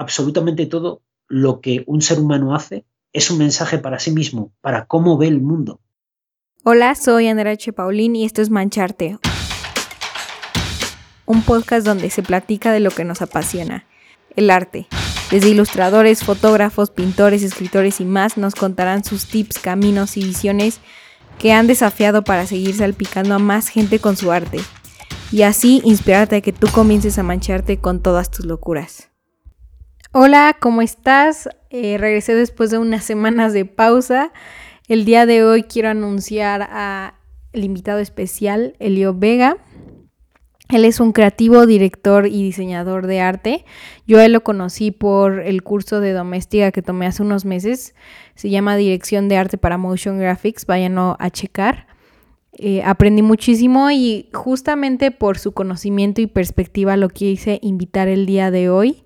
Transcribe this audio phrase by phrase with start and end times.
[0.00, 4.86] absolutamente todo lo que un ser humano hace es un mensaje para sí mismo, para
[4.86, 5.78] cómo ve el mundo.
[6.64, 7.56] Hola, soy Andrea.
[7.76, 9.18] Paulín y esto es Mancharte,
[11.26, 13.84] un podcast donde se platica de lo que nos apasiona,
[14.36, 14.86] el arte.
[15.30, 20.80] Desde ilustradores, fotógrafos, pintores, escritores y más nos contarán sus tips, caminos y visiones
[21.38, 24.60] que han desafiado para seguir salpicando a más gente con su arte
[25.30, 29.09] y así inspirarte a que tú comiences a mancharte con todas tus locuras.
[30.12, 31.48] Hola, ¿cómo estás?
[31.70, 34.32] Eh, regresé después de unas semanas de pausa.
[34.88, 37.14] El día de hoy quiero anunciar a
[37.52, 39.58] el invitado especial, Elio Vega.
[40.68, 43.64] Él es un creativo, director y diseñador de arte.
[44.04, 47.94] Yo a él lo conocí por el curso de doméstica que tomé hace unos meses.
[48.34, 50.66] Se llama Dirección de Arte para Motion Graphics.
[50.66, 51.86] Váyanlo a checar.
[52.54, 58.50] Eh, aprendí muchísimo y justamente por su conocimiento y perspectiva lo quise invitar el día
[58.50, 59.04] de hoy.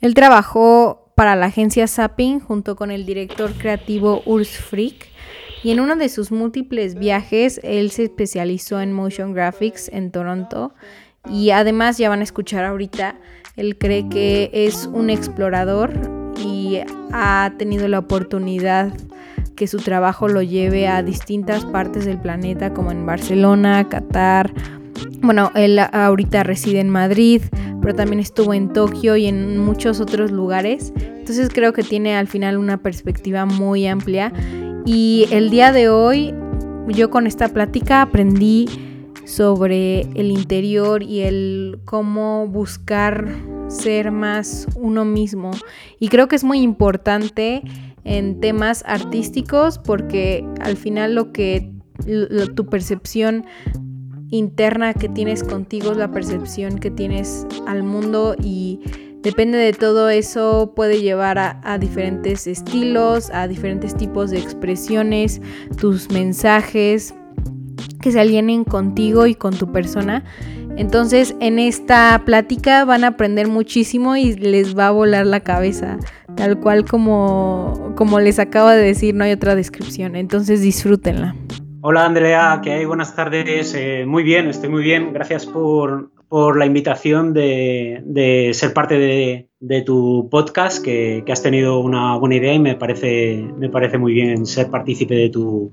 [0.00, 5.08] Él trabajó para la agencia Zapping junto con el director creativo Urs Frick
[5.62, 10.72] y en uno de sus múltiples viajes él se especializó en motion graphics en Toronto
[11.28, 13.16] y además ya van a escuchar ahorita,
[13.56, 15.92] él cree que es un explorador
[16.42, 16.78] y
[17.12, 18.94] ha tenido la oportunidad
[19.54, 24.50] que su trabajo lo lleve a distintas partes del planeta como en Barcelona, Qatar,
[25.20, 27.42] bueno, él ahorita reside en Madrid,
[27.80, 30.92] pero también estuvo en Tokio y en muchos otros lugares.
[30.96, 34.32] Entonces creo que tiene al final una perspectiva muy amplia.
[34.84, 36.34] Y el día de hoy
[36.88, 38.68] yo con esta plática aprendí
[39.24, 43.28] sobre el interior y el cómo buscar
[43.68, 45.52] ser más uno mismo.
[46.00, 47.62] Y creo que es muy importante
[48.04, 51.70] en temas artísticos porque al final lo que
[52.54, 53.44] tu percepción
[54.30, 58.80] interna que tienes contigo, la percepción que tienes al mundo y
[59.22, 65.40] depende de todo eso puede llevar a, diferentes estilos, a diferentes tipos de expresiones,
[65.78, 67.14] tus mensajes
[68.00, 70.24] que se alienen contigo y con tu persona.
[70.76, 75.98] Entonces en esta plática van a aprender muchísimo y les va a volar la cabeza,
[76.36, 80.16] tal cual como, como les acabo de decir, no hay otra descripción.
[80.16, 81.34] Entonces disfrútenla.
[81.82, 82.84] Hola Andrea, ¿qué hay?
[82.84, 83.72] Buenas tardes.
[83.74, 85.14] Eh, muy bien, estoy muy bien.
[85.14, 92.36] Gracias por, la invitación de, ser parte de, tu podcast, que, has tenido una buena
[92.36, 95.72] idea y me parece, me parece muy bien ser partícipe de tu,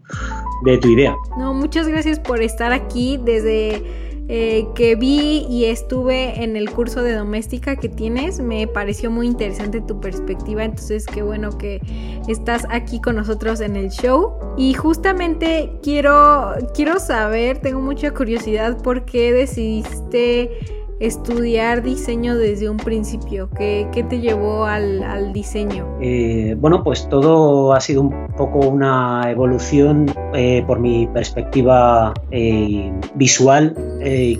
[0.64, 1.14] de tu idea.
[1.38, 7.02] No, muchas gracias por estar aquí desde eh, que vi y estuve en el curso
[7.02, 8.40] de doméstica que tienes.
[8.40, 11.82] Me pareció muy interesante tu perspectiva, entonces qué bueno que
[12.28, 14.34] estás aquí con nosotros en el show.
[14.58, 22.78] Y justamente quiero, quiero saber, tengo mucha curiosidad por qué decidiste estudiar diseño desde un
[22.78, 23.50] principio?
[23.56, 25.98] ¿Qué, te llevó al, diseño?
[26.02, 32.92] Eh, bueno, pues todo ha sido un poco una evolución eh, por mi perspectiva eh,
[33.16, 33.76] visual.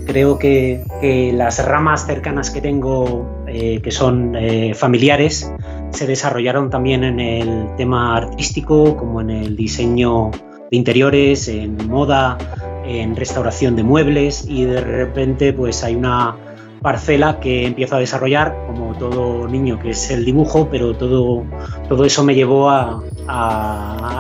[0.06, 4.36] creo que, que, las ramas cercanas que tengo, que son
[4.76, 5.52] familiares,
[5.92, 10.32] se desarrollaron también en el tema artístico, como en el diseño
[10.70, 12.38] de interiores, en moda,
[12.86, 16.36] en restauración de muebles y de repente pues hay una
[16.82, 21.44] parcela que empiezo a desarrollar, como todo niño, que es el dibujo, pero todo,
[21.88, 23.04] todo eso me llevó a,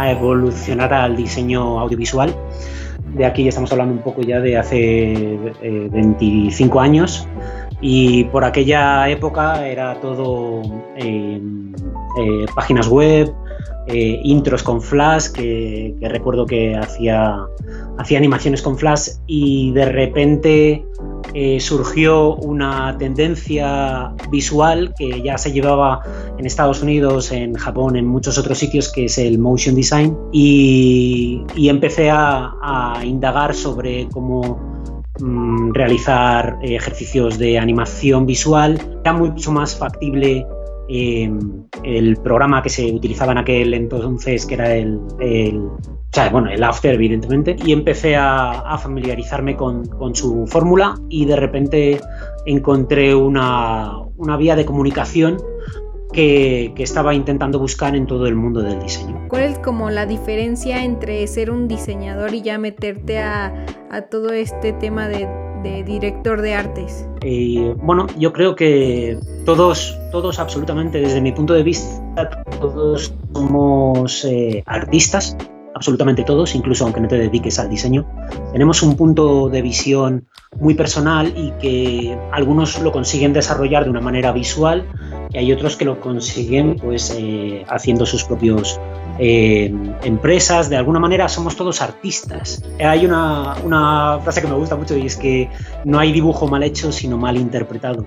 [0.09, 2.35] evolucionar al diseño audiovisual.
[3.13, 7.27] De aquí ya estamos hablando un poco ya de hace 25 eh, años
[7.79, 10.61] y por aquella época era todo
[10.97, 11.41] eh,
[12.19, 13.33] eh, páginas web,
[13.87, 17.37] intros con flash, que, que, recuerdo que hacía,
[17.97, 20.85] hacía animaciones con flash y de repente
[21.39, 26.01] eh, surgió una tendencia visual que ya se llevaba
[26.35, 31.43] en Estados Unidos, en Japón, en muchos otros sitios, que es el motion design, y,
[31.55, 34.83] empecé a, indagar sobre cómo
[35.19, 38.81] mm, realizar ejercicios de animación visual.
[39.01, 40.43] Era mucho más factible
[40.89, 44.99] em, el programa que se utilizaba en aquel entonces, que era el
[46.09, 49.85] o sea, bueno, el After, evidentemente, y empecé a, familiarizarme con,
[50.15, 51.99] su fórmula y de repente
[52.45, 53.91] encontré una,
[54.37, 55.37] vía de comunicación
[56.13, 59.25] que, estaba intentando buscar en todo el mundo del diseño.
[59.27, 63.53] ¿Cuál es como la diferencia entre ser un diseñador y ya meterte a,
[64.09, 65.27] todo este tema de,
[65.85, 67.07] director de artes?
[67.21, 74.25] Eh, bueno, yo creo que todos, todos absolutamente, desde mi punto de vista, todos somos
[74.25, 75.35] eh, artistas
[75.77, 78.05] absolutamente todos, incluso aunque no te dediques al diseño,
[78.51, 80.27] tenemos un punto de visión
[80.59, 84.85] muy personal y que algunos lo consiguen desarrollar de una manera visual
[85.29, 88.79] y hay otros que lo consiguen pues eh, haciendo sus propios
[89.19, 89.73] eh,
[90.03, 90.69] empresas.
[90.69, 92.63] De alguna manera somos todos artistas.
[92.79, 95.49] Hay una, una, frase que me gusta mucho y es que
[95.85, 98.05] no hay dibujo mal hecho sino mal interpretado.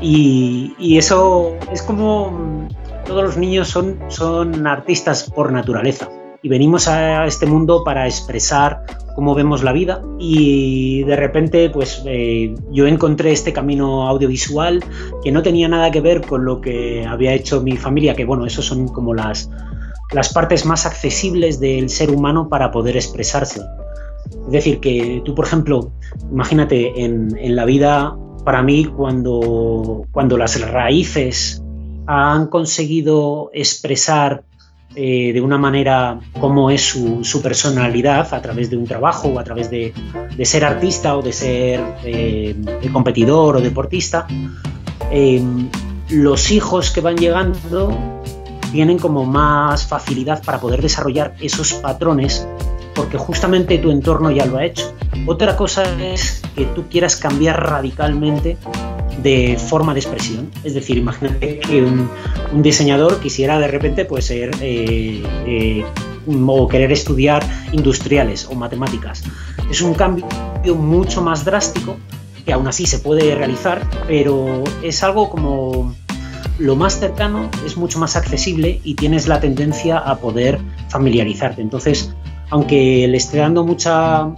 [0.00, 2.68] Y, y eso es como
[3.06, 6.08] todos los niños son, son artistas por naturaleza
[6.42, 12.02] y venimos a este mundo para expresar cómo vemos la vida y de repente pues
[12.06, 14.82] eh, yo encontré este camino audiovisual
[15.22, 18.46] que no tenía nada que ver con lo que había hecho mi familia, que bueno,
[18.46, 19.50] eso son como las,
[20.12, 23.60] las partes más accesibles del ser humano para poder expresarse.
[24.46, 25.92] Es decir, que tú, por ejemplo,
[26.30, 31.62] imagínate en, la vida, para mí, cuando, cuando las raíces
[32.06, 34.44] han conseguido expresar
[34.96, 39.44] eh, de una manera cómo es su, personalidad a través de un trabajo o a
[39.44, 39.92] través de,
[40.42, 42.56] ser artista o de ser eh,
[42.92, 44.26] competidor o deportista.
[45.12, 45.68] Em,
[46.08, 48.19] los hijos que van llegando
[48.72, 52.46] tienen como más facilidad para poder desarrollar esos patrones
[52.94, 54.92] porque justamente tu entorno ya lo ha hecho.
[55.26, 58.56] Otra cosa es que tú quieras cambiar radicalmente
[59.22, 60.50] de forma de expresión.
[60.64, 62.10] Es decir, imagínate que un,
[62.62, 65.84] diseñador quisiera de repente pues, ser eh, eh,
[66.46, 67.42] o querer estudiar
[67.72, 69.22] industriales o matemáticas.
[69.70, 70.26] Es un cambio
[70.74, 71.96] mucho más drástico
[72.44, 75.94] que aún así se puede realizar, pero es algo como
[76.58, 80.58] lo más cercano, es mucho más accesible y tienes la tendencia a poder
[80.88, 81.62] familiarizarte.
[81.62, 82.14] Entonces,
[82.50, 84.30] aunque le esté dando mucha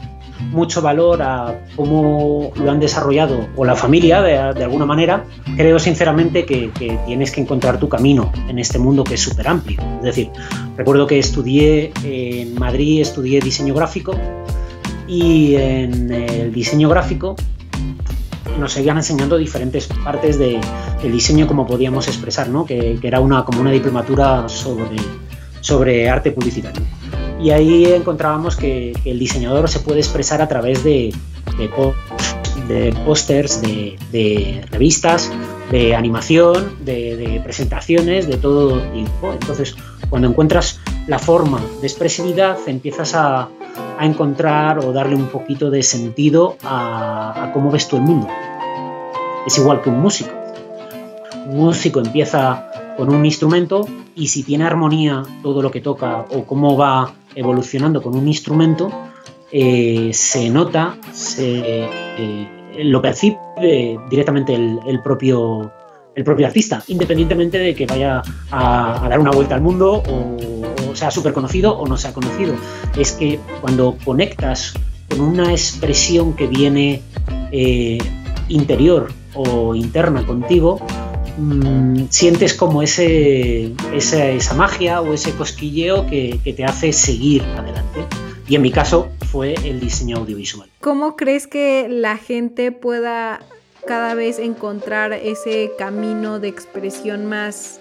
[0.51, 5.25] mucho valor a cómo lo han desarrollado o la familia de, alguna manera,
[5.57, 6.71] creo sinceramente que,
[7.07, 9.81] tienes que encontrar tu camino en este mundo que es súper amplio.
[9.99, 10.31] Es decir,
[10.77, 14.15] recuerdo que estudié en Madrid, estudié diseño gráfico
[15.07, 17.37] y en el diseño gráfico
[18.59, 20.61] nos seguían enseñando diferentes partes de,
[21.03, 22.65] del diseño como podíamos expresar, ¿no?
[22.65, 24.97] que, era una, como una diplomatura sobre,
[25.61, 26.83] sobre arte publicitario
[27.43, 31.13] y ahí encontrábamos que, el diseñador se puede expresar a través de,
[31.59, 35.31] de, pósters, de, revistas,
[35.71, 39.33] de animación, de, presentaciones, de todo tipo.
[39.33, 39.75] Entonces,
[40.09, 43.49] cuando encuentras la forma de expresividad, empiezas a,
[44.01, 48.29] encontrar o darle un poquito de sentido a, a cómo ves tú el mundo.
[49.47, 50.31] Es igual que un músico.
[51.47, 56.45] Un músico empieza con un instrumento y si tiene armonía todo lo que toca o
[56.45, 58.91] cómo va evolucionando con un instrumento,
[59.51, 61.87] eh, se nota, se,
[62.19, 62.49] eh,
[62.79, 63.39] lo percibe
[64.09, 65.71] directamente el, propio,
[66.15, 70.37] el propio artista, independientemente de que vaya a, dar una vuelta al mundo o,
[70.95, 72.55] sea súper conocido o no sea conocido.
[72.97, 74.75] Es que cuando conectas
[75.09, 77.03] con una expresión que viene
[77.51, 77.99] eh,
[78.49, 80.81] interior o interna contigo,
[81.39, 88.01] Mm, sientes como ese, esa, magia o ese cosquilleo que, te hace seguir adelante.
[88.49, 90.69] Y en mi caso fue el diseño audiovisual.
[90.81, 93.41] ¿Cómo crees que la gente pueda
[93.87, 97.81] cada vez encontrar ese camino de expresión más,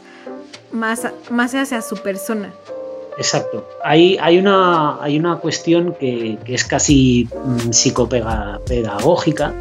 [0.72, 2.54] más, más hacia su persona?
[3.18, 3.68] Exacto.
[3.84, 9.54] Hay, una, hay una cuestión que, es casi mm, psicopedagógica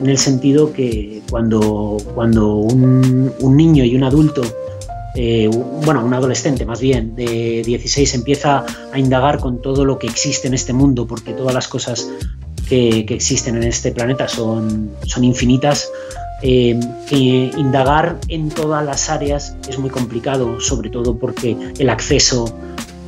[0.00, 4.42] en el sentido que cuando, cuando un, niño y un adulto,
[5.14, 5.48] eh,
[5.84, 10.48] bueno, un adolescente más bien, de 16 empieza a indagar con todo lo que existe
[10.48, 12.08] en este mundo, porque todas las cosas
[12.68, 15.90] que, existen en este planeta son, son infinitas,
[16.42, 16.80] eh,
[17.58, 22.56] indagar en todas las áreas es muy complicado, sobre todo porque el acceso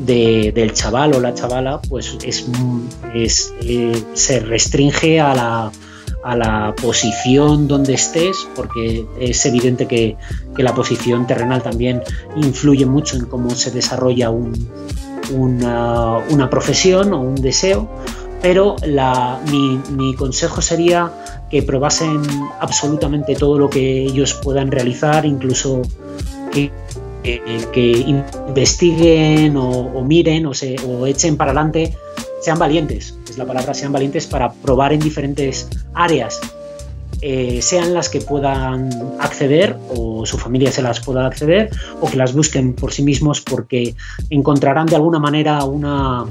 [0.04, 2.46] del chaval o la chavala pues es,
[3.14, 5.72] eh, se restringe a la,
[6.22, 10.16] a la posición donde estés, porque es evidente que,
[10.56, 12.02] la posición terrenal también
[12.36, 17.88] influye mucho en cómo se desarrolla una, profesión o un deseo,
[18.40, 18.76] pero
[19.50, 21.12] mi, consejo sería
[21.50, 22.22] que probasen
[22.60, 25.82] absolutamente todo lo que ellos puedan realizar, incluso
[26.52, 26.70] que,
[27.24, 30.52] investiguen o, miren o,
[31.06, 31.96] echen para adelante
[32.40, 36.40] sean valientes, es la palabra, sean valientes para probar en diferentes áreas,
[37.20, 42.16] eh, sean las que puedan acceder o su familia se las pueda acceder o que
[42.16, 43.94] las busquen por sí mismos porque
[44.28, 46.26] encontrarán de alguna manera una,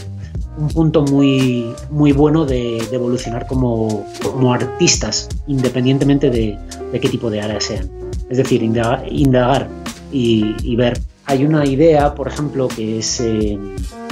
[0.58, 4.06] un punto muy, muy bueno de, evolucionar como,
[4.54, 6.58] artistas, independientemente de,
[6.92, 7.90] qué tipo de área sean.
[8.30, 9.70] Es decir, indagar,
[10.12, 11.00] y, ver.
[11.26, 13.20] Hay una idea, por ejemplo, que es...
[13.22, 13.58] Eh,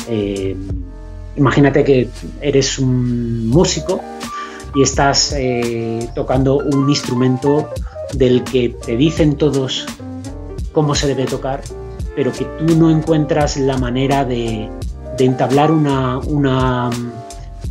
[0.08, 0.56] eh,
[1.36, 2.10] imagínate que
[2.42, 4.02] eres un músico
[4.76, 7.70] y estás eh, tocando un instrumento
[8.14, 9.86] del que te dicen todos
[10.72, 11.62] cómo se debe tocar,
[12.16, 14.70] pero que tú no encuentras la manera de,
[15.20, 16.90] entablar una, una,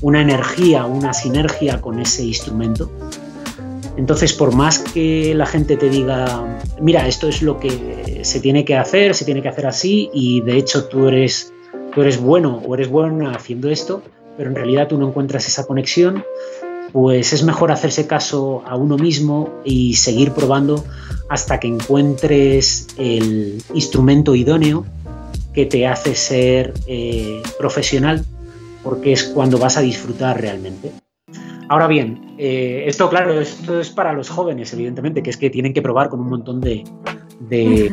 [0.02, 2.90] una energía, una sinergia con ese instrumento.
[3.98, 8.64] Entonces, por más que la gente te diga, mira, esto es lo que se tiene
[8.64, 11.52] que hacer, se tiene que hacer así, y de hecho tú eres,
[11.92, 14.00] tú eres bueno o eres buena haciendo esto,
[14.36, 16.24] pero en realidad tú no encuentras esa conexión,
[16.92, 20.84] pues es mejor hacerse caso a uno mismo y seguir probando
[21.28, 24.86] hasta que encuentres el instrumento idóneo
[25.52, 28.24] que te hace ser eh, profesional,
[28.84, 30.92] porque es cuando vas a disfrutar realmente.
[31.68, 35.74] Ahora bien, eh, esto claro, esto es para los jóvenes, evidentemente, que es que tienen
[35.74, 36.84] que probar con un montón de,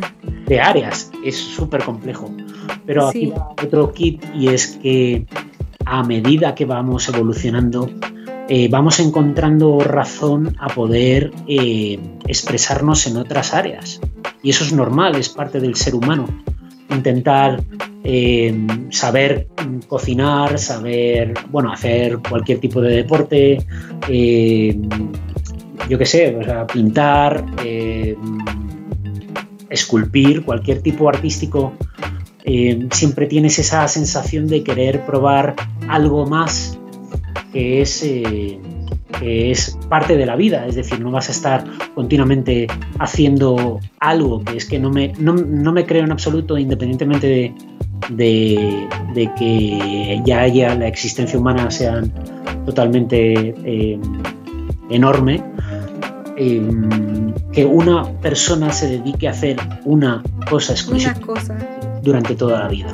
[0.61, 1.11] áreas.
[1.23, 2.31] Es súper complejo.
[2.85, 5.25] Pero aquí hay otro kit y es que
[5.85, 7.89] a medida que vamos evolucionando,
[8.47, 13.99] eh, vamos encontrando razón a poder eh, expresarnos en otras áreas.
[14.41, 16.27] Y eso es normal, es parte del ser humano
[16.89, 17.63] intentar
[18.03, 18.55] eh,
[18.91, 19.47] saber
[19.87, 23.57] cocinar, saber, bueno, hacer cualquier tipo de deporte,
[24.07, 24.77] eh,
[25.89, 26.37] yo qué sé,
[26.71, 28.15] pintar, eh,
[29.69, 31.73] esculpir, cualquier tipo artístico,
[32.91, 35.55] siempre tienes esa sensación de querer probar
[35.87, 36.77] algo más
[37.51, 38.03] que es
[39.19, 42.67] que es parte de la vida, es decir, no vas a estar continuamente
[42.99, 45.33] haciendo algo que es que no me, no,
[45.71, 47.53] me creo en absoluto, independientemente
[48.09, 48.87] de,
[49.37, 52.01] que ya haya la existencia humana sea
[52.65, 53.99] totalmente eh,
[54.89, 55.43] enorme,
[56.37, 56.61] eh,
[57.53, 61.13] que una persona se dedique a hacer una cosa exclusiva
[62.01, 62.87] durante toda la vida.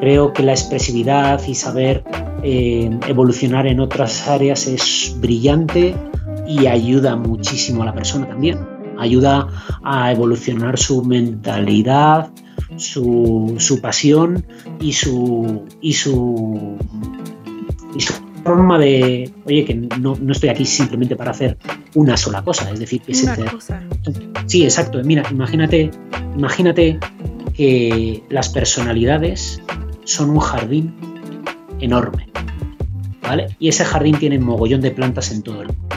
[0.00, 2.04] Creo que la expresividad y saber
[2.42, 5.94] eh, evolucionar en otras áreas es brillante
[6.46, 8.58] y ayuda muchísimo a la persona también.
[8.98, 9.48] Ayuda
[9.82, 12.30] a evolucionar su mentalidad,
[12.76, 14.44] su, pasión
[14.80, 16.76] y su, y su,
[17.94, 21.58] y su forma de, oye, que no, estoy aquí simplemente para hacer
[21.94, 23.82] una sola cosa, es decir, que una cosa.
[24.46, 25.00] Sí, exacto.
[25.04, 25.90] Mira, imagínate,
[26.36, 26.98] imagínate
[27.54, 29.60] que las personalidades
[30.04, 30.94] son un jardín
[31.80, 32.28] enorme.
[33.28, 33.48] ¿vale?
[33.58, 35.88] Y ese jardín tiene mogollón de plantas en todo el mundo.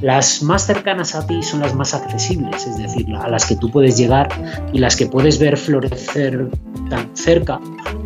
[0.00, 3.70] Las más cercanas a ti son las más accesibles, es decir, a las que tú
[3.70, 4.28] puedes llegar
[4.72, 6.50] y las que puedes ver florecer
[6.90, 7.58] tan cerca,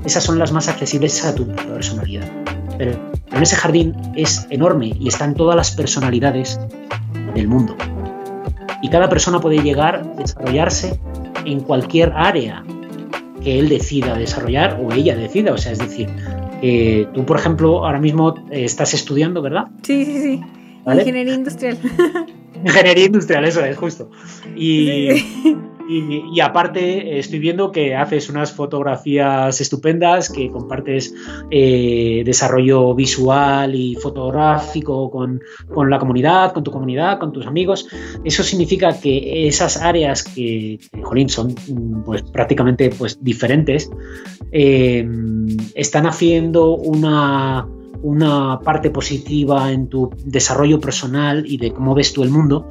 [0.04, 2.30] esas son las más accesibles a tu personalidad.
[2.76, 6.60] Pero en ese jardín es enorme y están todas las personalidades
[7.34, 7.76] del mundo.
[8.80, 11.00] Y cada persona puede llegar desarrollarse
[11.44, 12.62] en cualquier área
[13.42, 15.52] que él decida desarrollar o ella decida.
[15.52, 16.08] O sea, es decir,
[16.62, 19.68] eh, tú, por ejemplo, ahora mismo eh, estás estudiando, ¿verdad?
[19.82, 20.40] Sí, sí, sí.
[20.86, 21.78] Ingeniería industrial.
[22.64, 24.10] Ingeniería industrial, eso es, justo.
[24.56, 25.10] Y,
[25.88, 31.14] y, aparte, estoy viendo que haces unas fotografías estupendas, que compartes
[31.50, 35.40] eh, desarrollo visual y fotográfico con,
[35.88, 37.88] la comunidad, con tu comunidad, con tus amigos.
[38.22, 41.54] Eso significa que esas áreas que, jolín, son
[42.04, 43.90] pues, prácticamente pues, diferentes,
[44.52, 45.08] eh,
[45.74, 47.66] están haciendo una
[48.02, 52.68] una parte positiva en tu desarrollo personal y de cómo ves tú el mundo,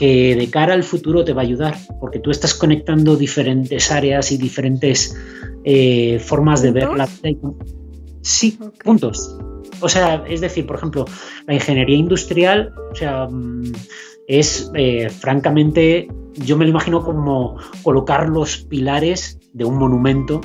[0.00, 4.32] que de cara al futuro te va a ayudar, porque tú estás conectando diferentes áreas
[4.32, 5.14] y diferentes
[5.62, 7.06] eh, formas de ver la.
[8.22, 9.36] Sí, puntos.
[9.82, 11.04] O sea, es decir, por ejemplo,
[11.46, 13.72] la ingeniería industrial, o sea, mm,
[14.26, 20.40] es eh, francamente, yo me lo imagino como colocar los pilares de un monumento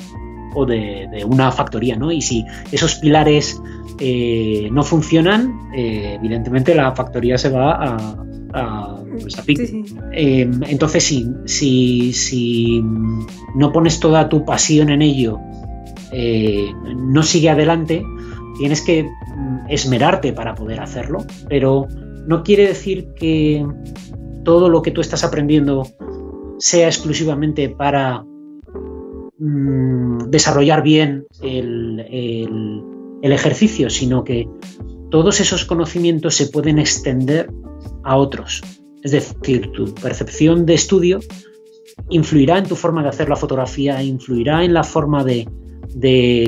[0.54, 2.12] o de, de una factoría, ¿no?
[2.12, 3.58] Y si esos pilares
[4.00, 8.16] eh, no funcionan, eh, evidentemente la factoría se va a,
[8.52, 9.36] a, pues
[10.12, 12.82] em, entonces, si, si,
[13.54, 15.38] no pones toda tu pasión en ello,
[16.12, 18.02] eh, no sigue adelante,
[18.58, 21.86] tienes que mm, esmerarte para poder hacerlo, pero
[22.26, 23.66] no quiere decir que
[24.44, 25.86] todo lo que tú estás aprendiendo
[26.58, 28.24] sea exclusivamente para
[29.38, 32.84] mm, desarrollar bien el
[33.22, 34.48] el ejercicio, sino que
[35.10, 37.50] todos esos conocimientos se pueden extender
[38.04, 38.62] a otros.
[39.06, 41.20] Es decir, tu percepción de estudio
[42.10, 45.46] influirá en tu forma de hacer la fotografía, influirá en la forma de,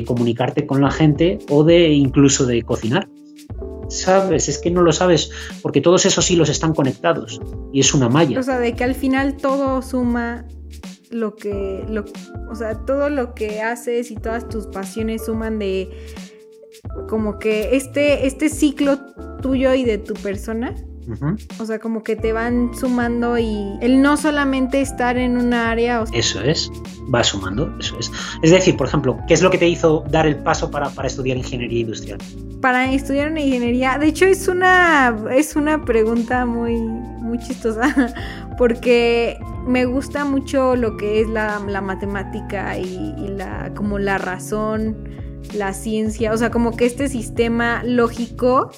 [0.05, 3.07] comunicarte con la gente o de incluso de cocinar.
[3.87, 4.49] ¿Sabes?
[4.49, 7.39] Es que no lo sabes porque todos esos hilos están conectados
[7.71, 8.37] y es una malla.
[8.37, 10.45] O sea, de que al final todo suma
[11.11, 12.03] lo que, lo,
[12.51, 15.89] o sea, todo lo que haces y todas tus pasiones suman de
[17.07, 18.99] como que este, este ciclo
[19.41, 20.75] tuyo y de tu persona
[21.59, 26.03] o sea, como que te van sumando y el no solamente estar en una área.
[26.13, 26.71] Eso es,
[27.13, 28.11] va sumando, eso es.
[28.41, 31.37] Es decir, por ejemplo, ¿qué es lo que te hizo dar el paso para, estudiar
[31.37, 32.19] ingeniería industrial?
[32.61, 38.13] Para estudiar una ingeniería, de hecho es una, es una pregunta muy, muy chistosa,
[38.57, 45.09] porque me gusta mucho lo que es la, matemática y, y la, como la razón,
[45.53, 48.71] la ciencia, o sea, como que este sistema lógico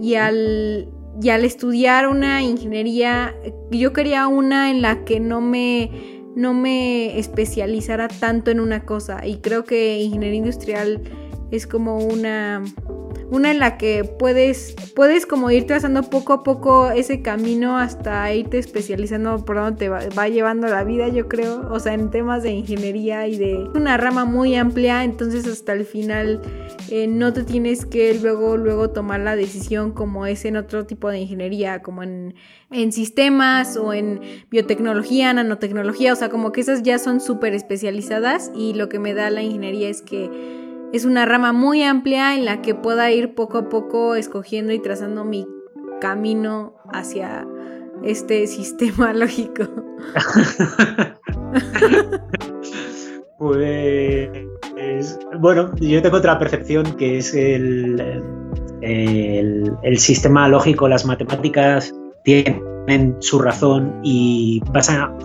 [0.00, 0.88] y al
[1.22, 3.34] y al estudiar una ingeniería,
[3.70, 5.90] yo quería una en la que no me,
[6.34, 9.26] no me especializara tanto en una cosa.
[9.26, 11.02] Y creo que ingeniería industrial
[11.50, 12.62] es como una
[13.30, 18.32] una en la que puedes, puedes como ir trazando poco a poco ese camino hasta
[18.34, 22.42] irte especializando por donde te va, llevando la vida, yo creo, o sea, en temas
[22.42, 26.40] de ingeniería y de una rama muy amplia, entonces hasta el final
[26.90, 31.08] eh, no te tienes que luego, luego tomar la decisión como es en otro tipo
[31.08, 32.34] de ingeniería, como en,
[32.72, 34.20] en sistemas o en
[34.50, 39.14] biotecnología, nanotecnología, o sea, como que esas ya son súper especializadas y lo que me
[39.14, 40.59] da la ingeniería es que
[40.92, 44.80] es una rama muy amplia en la que pueda ir poco a poco escogiendo y
[44.80, 45.46] trazando mi
[46.00, 47.46] camino hacia
[48.02, 49.64] este sistema lógico.
[53.38, 54.28] pues
[55.38, 58.22] bueno, yo tengo otra percepción que es el,
[58.82, 61.94] el, sistema lógico, las matemáticas
[62.24, 64.62] tienen su razón y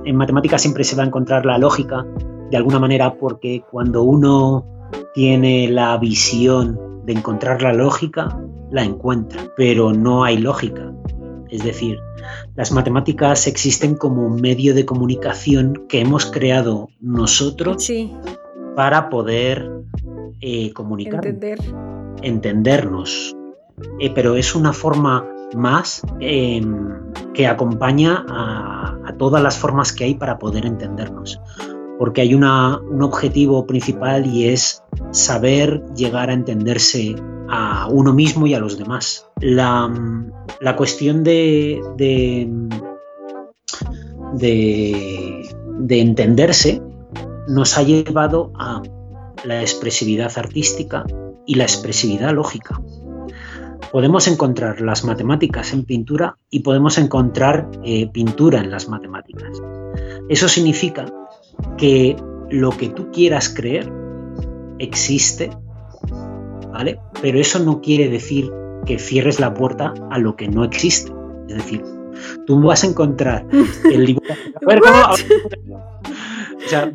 [0.06, 2.06] en matemáticas siempre se va a encontrar la lógica
[2.50, 4.66] de alguna manera porque cuando uno
[5.14, 8.40] tiene la visión de encontrar la lógica,
[8.72, 10.92] la encuentra, pero no hay lógica.
[11.50, 12.00] Es decir,
[12.56, 17.90] las matemáticas existen como un medio de comunicación que hemos creado nosotros
[18.76, 19.72] para poder
[20.42, 21.26] eh, comunicar,
[22.22, 23.36] entendernos.
[24.00, 26.90] Eh, pero es una forma más em,
[27.34, 31.40] que acompaña a, a todas las formas que hay para poder entendernos
[31.98, 37.16] porque hay un objetivo principal y es saber llegar a entenderse
[37.50, 39.28] a uno mismo y a los demás.
[39.40, 39.90] La,
[40.76, 42.50] cuestión de, de,
[45.80, 46.82] de, entenderse
[47.48, 48.82] nos ha llevado a
[49.44, 51.06] la expresividad artística
[51.46, 52.82] y la expresividad lógica.
[53.92, 59.62] Podemos encontrar las matemáticas en pintura y podemos encontrar eh, pintura en las matemáticas.
[60.28, 61.06] Eso significa
[61.78, 62.16] que
[62.50, 63.92] lo que tú quieras creer
[64.80, 65.50] existe,
[66.72, 67.00] ¿vale?
[67.22, 68.52] Pero eso no quiere decir
[68.86, 71.12] que cierres la puerta a lo que no existe.
[71.48, 71.84] Es decir,
[72.46, 73.46] tú vas a encontrar
[73.92, 74.24] el libro.
[76.66, 76.94] o sea,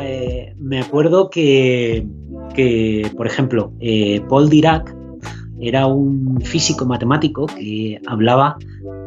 [0.00, 2.06] eh, me acuerdo que,
[2.54, 4.94] que por ejemplo, eh, Paul Dirac
[5.60, 8.56] era un físico matemático que hablaba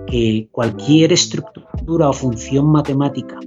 [0.05, 3.39] que cualquier estructura o función matemática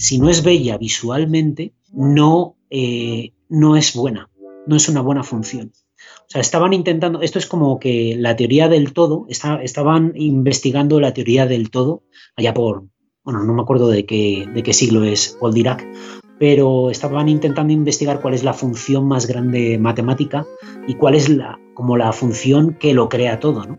[0.00, 4.30] si no es bella visualmente, no, eh, no es buena,
[4.66, 5.72] no es una buena función.
[6.20, 11.12] O sea, estaban intentando, esto es como que la teoría del todo, estaban investigando la
[11.12, 12.02] teoría del todo,
[12.34, 12.84] allá por,
[13.24, 15.86] bueno, no me acuerdo de qué, de qué siglo es Paul Dirac,
[16.38, 20.46] pero estaban intentando investigar cuál es la función más grande matemática
[20.88, 23.78] y cuál es la, como la función que lo crea todo, ¿no?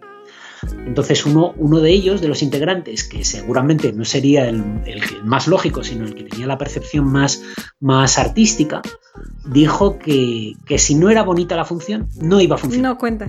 [0.86, 4.64] Entonces uno, uno de ellos, de los integrantes, que seguramente no sería el,
[5.24, 7.42] más lógico, sino el que tenía la percepción más,
[7.80, 8.82] más artística,
[9.46, 12.92] dijo que, si no era bonita la función, no iba a funcionar.
[12.92, 13.28] No cuenta.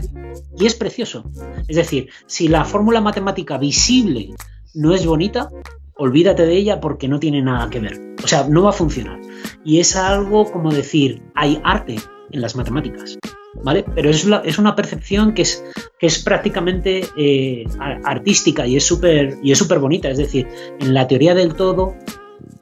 [0.58, 1.30] Y es precioso.
[1.68, 4.34] Es decir, si la fórmula matemática visible
[4.74, 5.48] no es bonita,
[5.96, 8.14] olvídate de ella porque no tiene nada que ver.
[8.22, 9.20] O sea, no va a funcionar.
[9.64, 11.96] Y es algo como decir, hay arte
[12.30, 13.18] en las matemáticas.
[13.62, 13.84] ¿Vale?
[13.94, 17.64] Pero es, una percepción que es, prácticamente eh,
[18.04, 20.10] artística y es súper y es súper bonita.
[20.10, 20.48] Es decir,
[20.80, 21.94] en la teoría del todo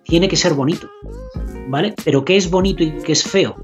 [0.04, 0.88] tiene que ser bonito,
[1.68, 1.94] ¿vale?
[2.04, 3.56] Pero qué es bonito y qué es feo,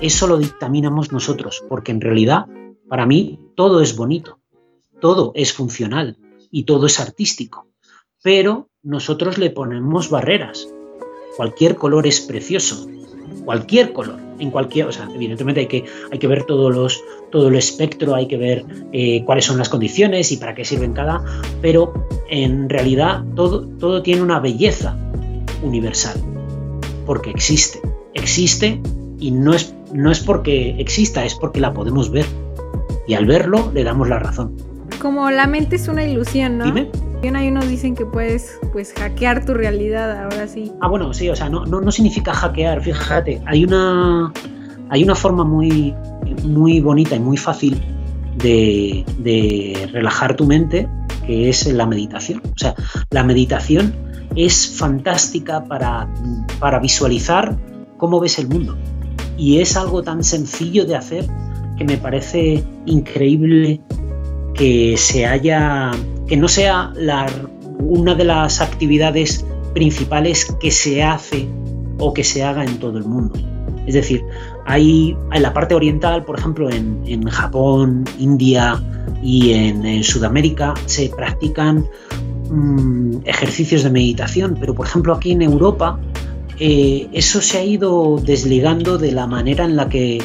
[0.00, 2.46] eso lo dictaminamos nosotros, porque en realidad,
[2.88, 4.40] para mí, todo es bonito,
[5.00, 6.16] todo es funcional
[6.50, 7.68] y todo es artístico.
[8.22, 10.68] Pero nosotros le ponemos barreras.
[11.36, 12.88] Cualquier color es precioso,
[13.44, 17.48] cualquier color, en cualquier, o sea, evidentemente hay que, hay que ver todos los, todo
[17.48, 21.24] el espectro, hay que ver eh, cuáles son las condiciones y para qué sirven cada,
[21.62, 21.94] pero
[22.28, 24.96] en realidad todo, todo tiene una belleza
[25.62, 26.20] universal,
[27.06, 27.80] porque existe,
[28.14, 28.80] existe
[29.20, 32.26] y no es, no es porque exista, es porque la podemos ver.
[33.06, 34.56] Y al verlo le damos la razón.
[35.00, 36.64] Como la mente es una ilusión, ¿no?
[36.64, 36.90] Dime.
[37.24, 40.72] Hay unos dicen que puedes pues hackear tu realidad, ahora sí.
[40.80, 44.32] Ah, bueno, sí, o sea, no, no, no significa hackear, fíjate, hay una
[44.92, 45.94] hay una forma muy,
[46.44, 47.80] muy bonita y muy fácil
[48.36, 50.86] de, relajar tu mente,
[51.26, 52.42] que es la meditación.
[52.44, 52.74] O sea,
[53.08, 53.94] la meditación
[54.36, 56.12] es fantástica para,
[56.60, 57.56] para visualizar
[57.96, 58.76] cómo ves el mundo.
[59.38, 61.26] Y es algo tan sencillo de hacer
[61.78, 63.80] que me parece increíble
[64.52, 65.90] que se haya,
[66.32, 66.94] que no sea
[67.78, 71.46] una de las actividades principales que se hace
[71.98, 73.38] o que se haga en todo el mundo.
[73.86, 74.24] Es decir,
[74.64, 78.82] hay en la parte oriental, por ejemplo, en, Japón, India
[79.22, 81.84] y en, Sudamérica, se practican
[82.50, 86.00] mm, ejercicios de meditación, pero por ejemplo aquí en Europa
[86.58, 90.22] eh, eso se ha ido desligando de la manera en la que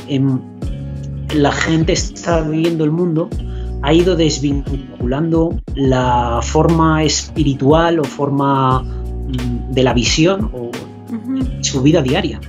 [1.35, 3.29] la gente está viviendo el mundo,
[3.81, 10.71] ha ido desvinculando la forma espiritual o forma mm, de la visión o
[11.61, 12.39] su vida diaria.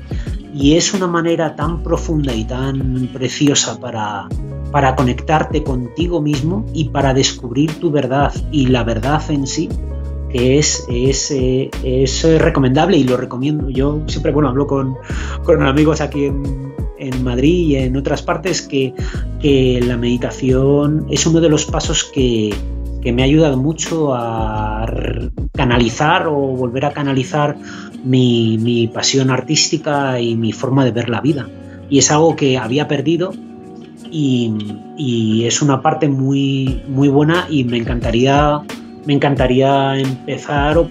[0.54, 4.28] Y es una manera tan profunda y tan preciosa para,
[4.72, 9.68] para conectarte contigo mismo y para descubrir tu verdad y la verdad en sí,
[10.30, 13.68] que es, es, eh, es recomendable y lo recomiendo.
[13.68, 14.96] Yo siempre bueno, hablo con,
[15.44, 18.94] con amigos aquí en, en, Madrid y en otras partes que,
[19.40, 22.54] que la meditación es uno de los pasos que,
[23.00, 24.86] que me ha ayudado mucho a
[25.54, 27.56] canalizar o volver a canalizar
[28.04, 31.48] mi, pasión artística y mi forma de ver la vida.
[31.88, 33.32] Y es algo que había perdido
[34.10, 38.60] y, es una parte muy, muy buena y me encantaría,
[39.06, 40.90] me encantaría empezar o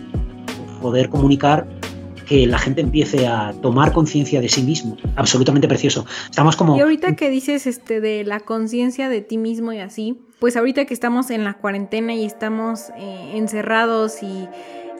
[0.81, 1.67] poder comunicar
[2.27, 4.97] que la gente empiece a tomar conciencia de sí mismo.
[5.15, 6.05] Absolutamente precioso.
[6.29, 6.77] Estamos como...
[6.77, 10.85] Y ahorita que dices este de la conciencia de ti mismo y así, pues ahorita
[10.85, 14.47] que estamos en la cuarentena y estamos eh, encerrados y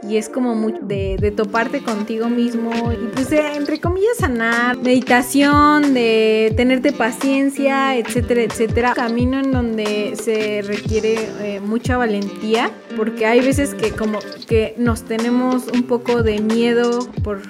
[0.04, 6.54] y es como mucho de, toparte contigo mismo y pues entre comillas sanar, meditación, de
[6.56, 8.94] tenerte paciencia, etcétera, etcétera.
[8.94, 15.04] Camino en donde se requiere eh, mucha valentía porque hay veces que como que nos
[15.04, 17.42] tenemos un poco de miedo por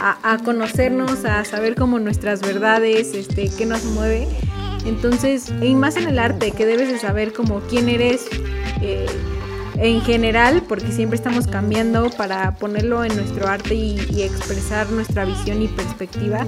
[0.00, 4.28] a, conocernos, a saber como nuestras verdades, este, qué nos mueve.
[4.86, 8.26] Entonces, y más en el arte, que debes de saber como quién eres,
[8.80, 9.06] eh,
[9.80, 15.62] en general, porque siempre estamos cambiando para ponerlo en nuestro arte y, expresar nuestra visión
[15.62, 16.46] y perspectiva.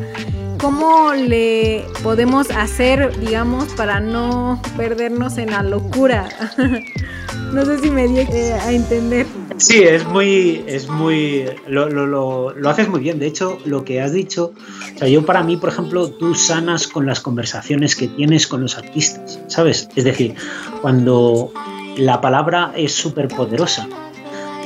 [0.58, 6.28] ¿Cómo le podemos hacer, digamos, para no perdernos en la locura?
[7.52, 9.26] no sé si me di a entender.
[9.56, 12.06] Sí, es muy, es muy, lo, lo,
[12.52, 13.18] lo, haces muy bien.
[13.18, 14.52] De hecho, lo que has dicho,
[14.94, 18.62] o sea, yo para mí, por ejemplo, tú sanas con las conversaciones que tienes con
[18.62, 19.88] los artistas, ¿sabes?
[19.96, 20.34] Es decir,
[20.82, 21.52] cuando
[21.96, 23.88] la palabra es súper poderosa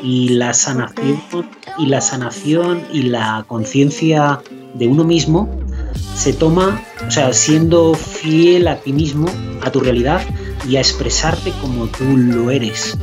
[0.02, 1.22] y la sanación
[1.78, 4.40] y la sanación y la conciencia
[4.74, 5.48] de uno mismo
[6.14, 9.26] se toma, o sea, siendo fiel a ti mismo,
[9.62, 10.22] a tu realidad
[10.68, 12.96] y a expresarte como tú lo eres.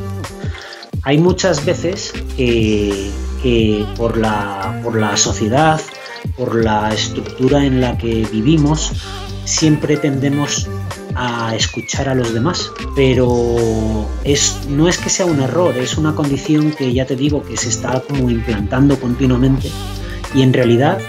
[1.04, 5.82] Hay muchas veces que, por, la, por la sociedad,
[6.38, 8.92] por la estructura en la que vivimos,
[9.46, 10.70] siempre tendemos
[11.16, 12.72] a escuchar a los demás.
[12.96, 17.44] Pero es, no es que sea un error, es una condición que ya te digo
[17.44, 19.70] que se está como implantando continuamente.
[20.34, 21.00] Y en realidad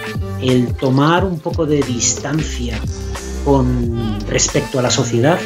[0.40, 2.80] el tomar un poco de distancia
[3.44, 5.38] con respecto a la sociedad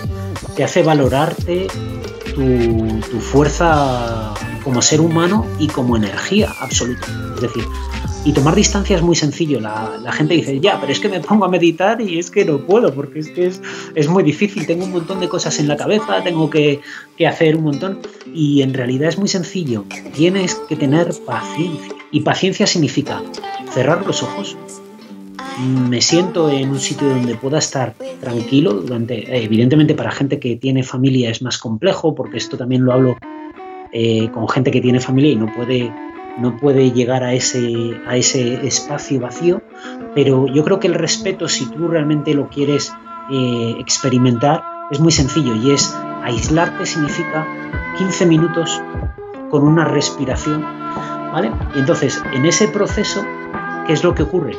[0.54, 1.66] te hace valorarte
[2.34, 7.06] tu, tu fuerza como ser humano y como energía absoluta.
[7.36, 7.64] Es decir,
[8.26, 9.60] y tomar distancia es muy sencillo.
[9.60, 12.58] La, gente dice, ya, pero es que me pongo a meditar y es que no
[12.58, 13.52] puedo, porque es que
[13.94, 14.66] es, muy difícil.
[14.66, 16.80] Tengo un montón de cosas en la cabeza, tengo que,
[17.24, 18.00] hacer un montón.
[18.34, 19.84] Y en realidad es muy sencillo.
[20.12, 21.94] Tienes que tener paciencia.
[22.10, 23.22] Y paciencia significa
[23.72, 24.56] cerrar los ojos.
[25.88, 29.44] Me siento en un sitio donde pueda estar tranquilo durante.
[29.44, 33.16] Evidentemente, para gente que tiene familia es más complejo, porque esto también lo hablo
[33.92, 35.92] eh, con gente que tiene familia y no puede
[36.38, 39.62] no puede llegar a ese, a ese espacio vacío,
[40.14, 42.92] pero yo creo que el respeto, si tú realmente lo quieres
[43.31, 47.46] eh, experimentar, es muy sencillo y es aislarte significa
[47.99, 48.83] 15 minutos
[49.51, 50.62] con una respiración,
[51.33, 51.53] ¿vale?
[51.75, 53.25] Y entonces, en ese proceso,
[53.87, 54.57] ¿qué es lo que ocurre?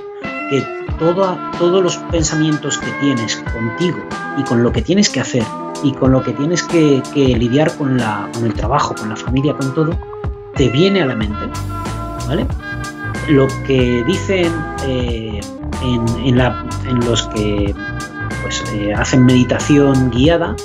[0.50, 0.64] Que
[0.98, 3.98] todos los pensamientos que tienes contigo
[4.38, 5.44] y con lo que tienes que hacer
[5.84, 9.54] y con lo que tienes que, lidiar con, la, con el trabajo, con la familia,
[9.56, 9.98] con todo,
[10.58, 11.46] te viene a la mente,
[12.28, 12.48] ¿vale?
[13.30, 14.52] Lo que dicen
[14.86, 15.40] eh,
[15.84, 16.38] en,
[17.06, 17.74] los que
[18.42, 20.56] pues, eh, hacen meditación guiada,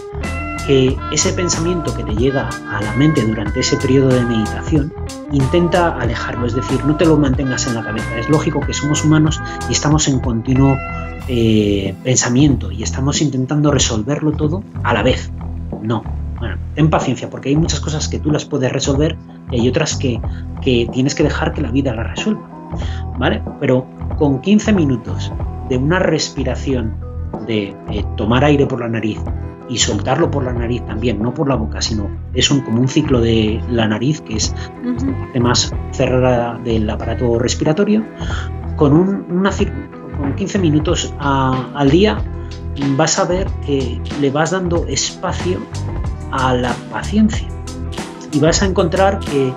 [0.66, 4.92] que ese pensamiento que te llega a la mente durante ese periodo de meditación
[5.32, 8.16] intenta alejarlo, es decir, no te lo mantengas en la cabeza.
[8.16, 10.76] Es lógico que somos humanos y estamos en continuo
[11.28, 15.30] eh, pensamiento y estamos intentando resolverlo todo a la vez.
[15.82, 16.04] No,
[16.42, 19.16] bueno, ten paciencia porque hay muchas cosas que tú las puedes resolver
[19.52, 20.20] y hay otras que,
[20.60, 22.42] que tienes que dejar que la vida las resuelva.
[23.16, 23.40] ¿Vale?
[23.60, 23.86] Pero
[24.18, 25.32] con 15 minutos
[25.68, 26.96] de una respiración,
[27.46, 29.20] de eh, tomar aire por la nariz
[29.68, 32.88] y soltarlo por la nariz también, no por la boca, sino es un, como un
[32.88, 34.52] ciclo de la nariz que es
[34.84, 38.04] uh más cerrada del aparato respiratorio,
[38.74, 39.52] con, un, una,
[40.18, 42.18] con 15 minutos al día
[42.96, 45.60] vas a ver que le vas dando espacio
[46.32, 47.48] a la paciencia
[48.32, 49.54] y vas a encontrar que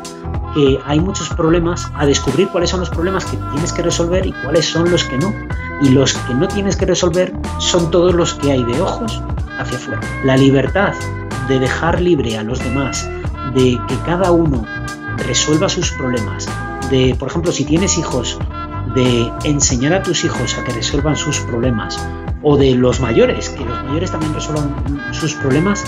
[0.55, 4.31] que hay muchos problemas, a descubrir cuáles son los problemas que tienes que resolver y
[4.31, 5.33] cuáles son los que no.
[5.81, 9.21] Y los que no tienes que resolver son todos los que hay de ojos
[9.59, 9.99] hacia afuera.
[10.23, 10.93] La libertad
[11.49, 13.07] de dejar libre a los demás,
[13.53, 14.65] de que cada uno
[15.17, 16.47] resuelva sus problemas,
[16.89, 18.39] de, por ejemplo, si tienes hijos,
[18.95, 21.99] de enseñar a tus hijos a que resuelvan sus problemas,
[22.47, 24.75] o de los mayores, que los mayores también resuelvan
[25.11, 25.83] sus problemas,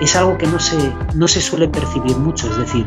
[0.00, 2.50] es algo que no se, no se suele percibir mucho.
[2.50, 2.84] Es decir,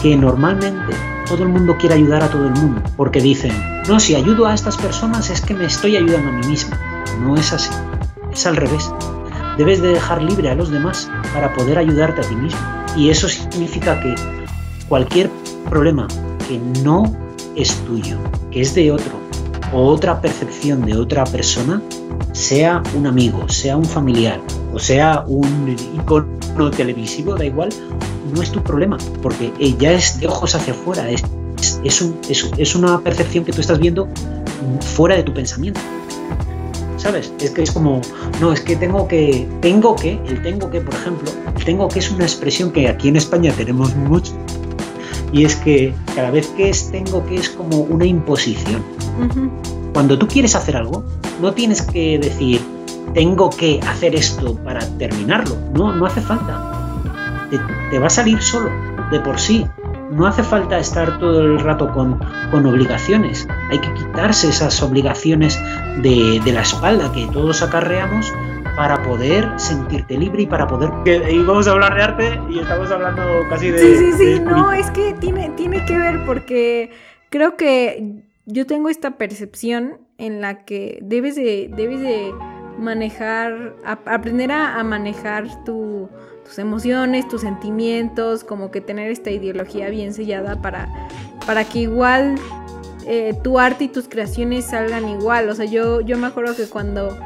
[0.00, 0.94] que normalmente
[1.26, 3.52] todo el mundo quiere ayudar a todo el mundo, porque dicen,
[3.88, 6.76] no, si ayudo a estas personas es que me estoy ayudando a mí mismo.
[7.20, 7.70] No es así,
[8.32, 8.88] es al revés.
[9.58, 12.60] Debes de dejar libre a los demás para poder ayudarte a ti mismo.
[12.96, 14.14] Y eso significa que
[14.88, 15.28] cualquier
[15.68, 16.06] problema
[16.46, 17.02] que no
[17.56, 18.16] es tuyo,
[18.52, 19.18] que es de otro,
[19.72, 21.82] o otra percepción de otra persona,
[22.32, 24.40] sea un amigo, sea un familiar
[24.72, 27.70] o sea un icono televisivo, da igual,
[28.34, 31.22] no es tu problema, porque ya es de ojos hacia afuera, es,
[31.84, 34.08] es, un, es, una percepción que tú estás viendo
[34.94, 35.80] fuera de tu pensamiento.
[36.96, 37.32] ¿Sabes?
[37.40, 38.02] Es que es como,
[38.42, 41.98] no, es que tengo que, tengo que, el tengo que, por ejemplo, el tengo que
[41.98, 44.34] es una expresión que aquí en España tenemos mucho,
[45.32, 48.82] y es que cada vez que es tengo que es como una imposición.
[49.94, 51.04] Cuando tú quieres hacer algo,
[51.40, 52.60] no tienes que decir
[53.14, 55.56] tengo que hacer esto para terminarlo.
[55.74, 56.66] No, no hace falta.
[57.90, 58.70] Te, va a salir solo,
[59.10, 59.66] de por sí.
[60.12, 63.48] No hace falta estar todo el rato con, con obligaciones.
[63.70, 65.58] Hay que quitarse esas obligaciones
[66.02, 68.32] de, de la espalda que todos acarreamos
[68.76, 70.90] para poder sentirte libre y para poder...
[71.04, 73.78] Y vamos a hablar de arte y estamos hablando casi de...
[73.78, 76.90] Sí, sí, sí, no, es que tiene, tiene que ver porque
[77.28, 82.32] creo que yo tengo esta percepción en la que debes de, debes de
[82.78, 86.08] manejar, aprender a, manejar tus
[86.58, 90.88] emociones, tus sentimientos, como que tener esta ideología bien sellada para,
[91.46, 92.36] para que igual
[93.06, 95.48] eh, tu arte y tus creaciones salgan igual.
[95.48, 97.16] O sea, yo, yo me acuerdo que cuando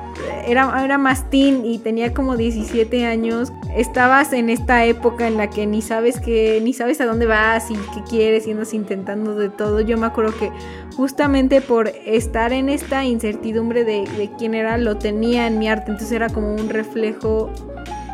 [0.47, 5.67] era, era más y tenía como 17 años, estabas en esta época en la que
[5.67, 9.49] ni sabes que, ni sabes a dónde vas y qué quieres y andas intentando de
[9.49, 9.81] todo.
[9.81, 10.51] Yo me acuerdo que
[10.97, 15.91] justamente por estar en esta incertidumbre de, de quién era, lo tenía en mi arte.
[15.91, 17.51] Entonces era como un reflejo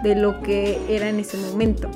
[0.02, 1.90] de lo que era en ese momento.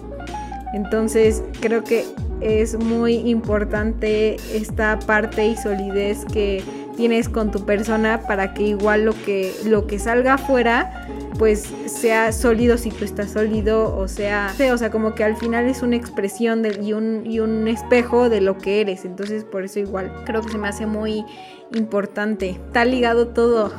[0.75, 2.05] Entonces creo que
[2.41, 6.65] es muy importante esta parte y solidez que
[6.97, 11.09] tienes con tu persona para que igual lo que, lo que salga afuera
[11.39, 15.67] pues sea sólido si tú estás sólido o sea, o sea como que al final
[15.67, 19.05] es una expresión de, y, un, y un espejo de lo que eres.
[19.05, 21.25] Entonces por eso igual creo que se me hace muy
[21.73, 22.51] importante.
[22.51, 23.73] Está ligado todo.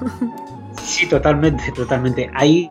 [0.82, 2.30] Sí totalmente totalmente.
[2.34, 2.68] Ahí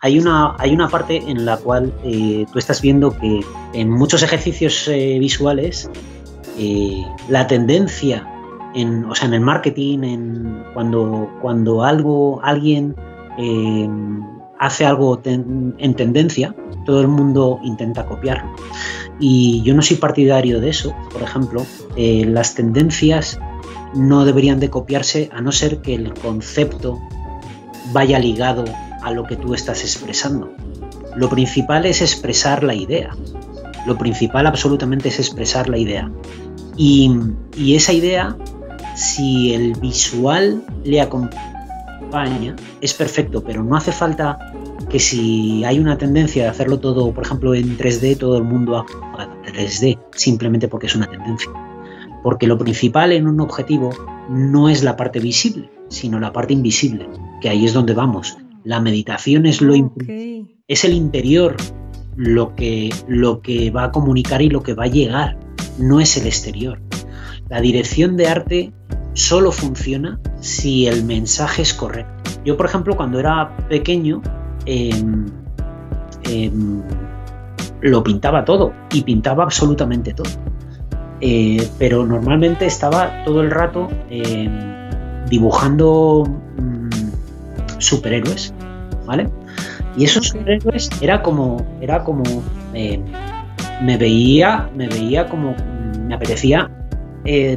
[0.00, 3.40] hay una, hay una parte en la cual eh, tú estás viendo que
[3.72, 5.90] en muchos ejercicios eh, visuales
[6.58, 8.26] eh, la tendencia
[8.74, 12.94] en, o sea, en el marketing, en cuando, cuando algo, alguien
[14.58, 16.54] hace algo en tendencia,
[16.86, 18.50] todo el mundo intenta copiarlo.
[19.20, 20.94] Y yo no soy partidario de eso.
[21.12, 21.64] Por ejemplo,
[21.96, 23.38] las tendencias
[23.94, 26.98] no deberían de copiarse a no ser que el concepto
[27.92, 28.64] vaya ligado
[29.06, 30.52] a lo que tú estás expresando.
[31.14, 33.16] Lo principal es expresar la idea.
[33.86, 36.10] Lo principal absolutamente es expresar la idea.
[36.76, 37.08] Y,
[37.72, 38.36] esa idea,
[38.96, 44.38] si el visual le acompaña, es perfecto, pero no hace falta
[44.90, 48.76] que si hay una tendencia de hacerlo todo, por ejemplo, en 3D, todo el mundo
[48.76, 51.50] haga 3D, simplemente porque es una tendencia.
[52.24, 53.90] Porque lo principal en un objetivo
[54.28, 57.08] no es la parte visible, sino la parte invisible,
[57.40, 58.36] que ahí es donde vamos.
[58.66, 59.74] La meditación es lo
[60.66, 61.54] es el interior
[62.16, 65.38] lo que, lo que va a comunicar y lo que va a llegar,
[65.78, 66.80] no es el exterior.
[67.48, 68.72] La dirección de arte
[69.12, 72.32] solo funciona si el mensaje es correcto.
[72.44, 74.20] Yo, por ejemplo, cuando era pequeño,
[74.64, 75.26] em,
[76.24, 76.82] em,
[77.82, 80.28] lo pintaba todo y pintaba absolutamente todo.
[81.20, 84.50] eh, pero normalmente estaba todo el rato eh,
[85.30, 86.45] dibujando
[87.78, 88.52] superhéroes,
[89.06, 89.28] ¿vale?
[89.96, 92.22] Y esos superhéroes era como, era como,
[92.74, 93.00] eh,
[93.82, 95.54] me veía, me veía como,
[96.06, 96.70] me apetecía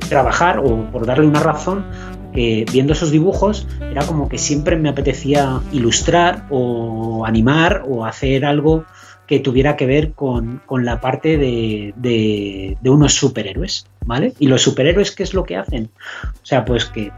[0.10, 1.86] trabajar o por darle una razón
[2.34, 8.46] que viendo esos dibujos era como que siempre me apetecía ilustrar o animar o hacer
[8.46, 8.86] algo
[9.30, 14.34] que tuviera que ver con, la parte de, unos superhéroes, ¿vale?
[14.40, 15.92] Y los superhéroes, ¿qué es lo que hacen?
[16.24, 17.12] O sea, pues que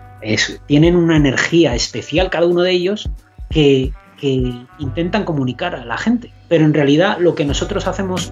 [0.66, 3.10] tienen una energía especial cada uno de ellos
[3.50, 3.94] que,
[4.78, 6.32] intentan comunicar a la gente.
[6.48, 8.32] Pero en realidad lo que nosotros hacemos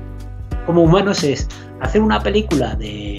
[0.67, 1.47] como humanos es
[1.81, 3.17] hacer una película de,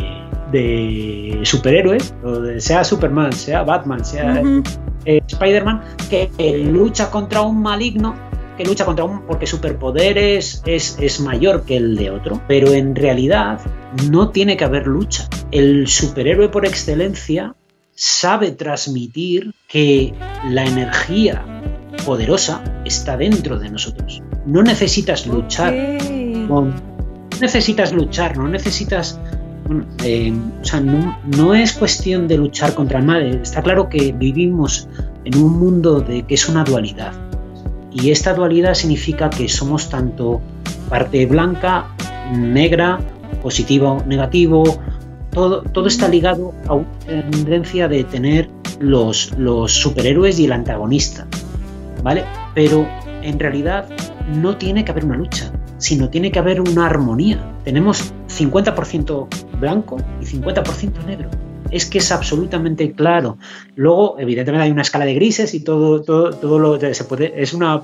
[1.42, 2.14] superhéroes,
[2.58, 4.40] sea Superman, sea Batman, sea
[5.04, 6.30] eh, Spider-Man, que
[6.70, 8.14] lucha contra un maligno
[8.64, 13.60] lucha contra un porque superpoder es, es, mayor que el de otro, pero en realidad
[14.10, 15.28] no tiene que haber lucha.
[15.50, 17.54] El superhéroe por excelencia
[18.00, 20.14] sabe transmitir que
[20.48, 21.44] la energía
[22.06, 24.22] poderosa está dentro de nosotros.
[24.46, 25.74] No necesitas luchar.
[25.74, 26.72] no
[27.42, 29.20] necesitas luchar, no necesitas
[30.02, 30.32] eh,
[30.62, 33.22] o sea, no, no, es cuestión de luchar contra el mal.
[33.42, 34.88] Está claro que vivimos
[35.26, 37.12] en un mundo de que es una dualidad.
[37.92, 40.40] Y esta dualidad significa que somos tanto
[40.88, 41.86] parte blanca,
[42.34, 42.98] negra,
[43.42, 44.80] positivo, negativo,
[45.32, 46.86] todo, todo está ligado a una
[47.30, 51.26] tendencia de tener los, los superhéroes y el antagonista,
[52.02, 52.24] ¿vale?
[52.54, 52.86] Pero
[53.22, 53.88] en realidad
[54.34, 57.38] no tiene que haber una lucha, sino tiene que haber una armonía.
[57.64, 61.30] Tenemos 50% blanco y 50% negro
[61.70, 63.38] es que es absolutamente claro.
[63.76, 67.40] Luego, evidentemente, hay una escala de grises y todo, todo, todo lo se puede.
[67.40, 67.82] Es una,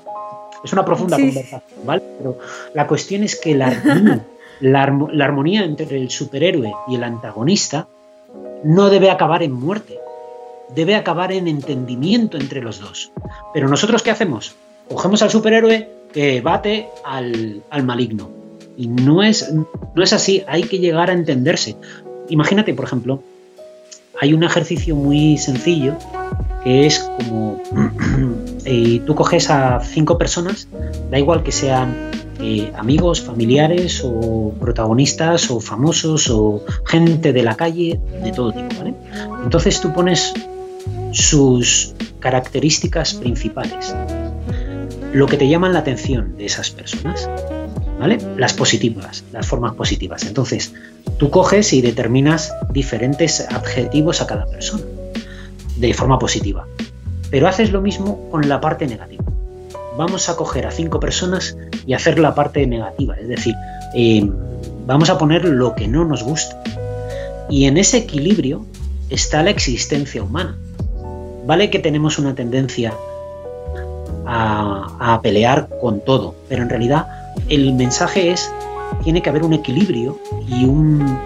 [0.65, 2.03] es una profunda conversación, ¿vale?
[2.19, 2.39] Pero
[2.75, 4.25] la cuestión es que la armonía,
[4.61, 7.89] la, armonía entre el superhéroe y el antagonista
[8.65, 9.99] no debe acabar en muerte,
[10.75, 13.13] debe acabar en entendimiento entre los dos.
[13.53, 14.55] Pero nosotros, ¿qué hacemos?
[14.89, 18.31] Cogemos al superhéroe que bate al, al maligno.
[18.77, 21.77] Y no es, no es así, hay que llegar a entenderse.
[22.29, 23.23] Imagínate, por ejemplo,
[24.21, 25.97] hay un ejercicio muy sencillo
[26.65, 27.63] que es como
[28.65, 30.69] eh, tú coges a cinco personas,
[31.11, 31.95] da igual que sean
[32.41, 38.77] eh, amigos, familiares o protagonistas o famosos o gente de la calle, de todo tipo,
[38.79, 38.95] ¿vale?
[39.45, 40.35] Entonces tú pones
[41.13, 43.95] sus características principales,
[45.13, 47.29] lo que te llaman la atención de esas personas,
[47.99, 48.19] ¿vale?
[48.37, 50.25] Las positivas, las formas positivas.
[50.25, 50.73] Entonces,
[51.19, 54.85] Tú coges y determinas diferentes adjetivos a cada persona
[55.77, 56.67] de forma positiva.
[57.31, 59.25] Pero haces lo mismo con la parte negativa.
[59.97, 61.57] Vamos a coger a cinco personas
[61.87, 63.55] y hacer la parte negativa, es decir,
[63.95, 64.29] eh,
[64.87, 66.63] vamos a poner lo que no nos gusta.
[67.49, 68.67] Y en ese equilibrio
[69.11, 70.57] está la existencia humana.
[71.47, 72.93] Vale que tenemos una tendencia
[74.27, 77.07] a, pelear con todo, pero en realidad
[77.49, 78.51] el mensaje es
[79.05, 81.19] tiene que haber un equilibrio y, un,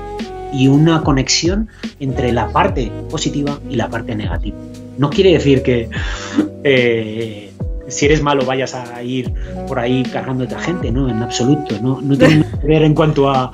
[0.53, 4.57] y una conexión entre la parte positiva y la parte negativa.
[4.99, 5.89] No quiere decir que
[6.65, 7.50] eh,
[7.91, 9.33] si eres malo vayas a ir
[9.67, 11.77] por ahí cargando a gente, no, en absoluto.
[11.83, 13.53] No, no tiene que ver en cuanto a,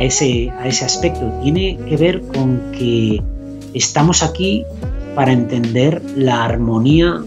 [0.00, 1.32] ese, a ese aspecto.
[1.42, 3.22] Tiene que ver con que
[3.74, 4.64] estamos aquí
[5.14, 7.22] para entender la armonía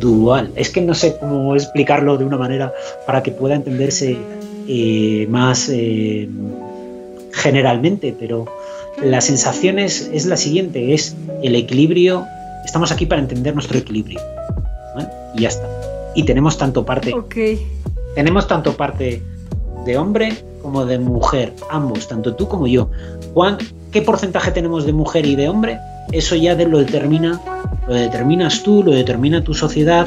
[0.00, 0.52] dual.
[0.56, 2.72] Es que no sé cómo explicarlo de una manera
[3.06, 4.16] para que pueda entenderse
[4.68, 6.28] eh, más eh,
[7.32, 8.46] generalmente, pero
[9.02, 12.26] la sensación es, la siguiente, es el equilibrio,
[12.64, 14.20] estamos aquí para entender nuestro equilibrio.
[15.38, 15.68] Y ya está.
[16.14, 17.14] Y tenemos tanto parte.
[18.14, 19.22] Tenemos tanto parte
[19.86, 22.90] de hombre como de mujer, ambos, tanto tú como yo.
[23.92, 25.78] ¿Qué porcentaje tenemos de mujer y de hombre?
[26.12, 27.40] Eso ya lo determina,
[27.86, 30.06] lo determinas tú, lo determina tu sociedad,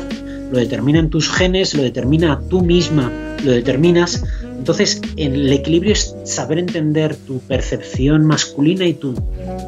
[0.52, 3.12] lo determinan tus genes, lo determina tú misma,
[3.44, 4.24] lo determinas.
[4.44, 9.15] Entonces, el equilibrio es saber entender tu percepción masculina y tu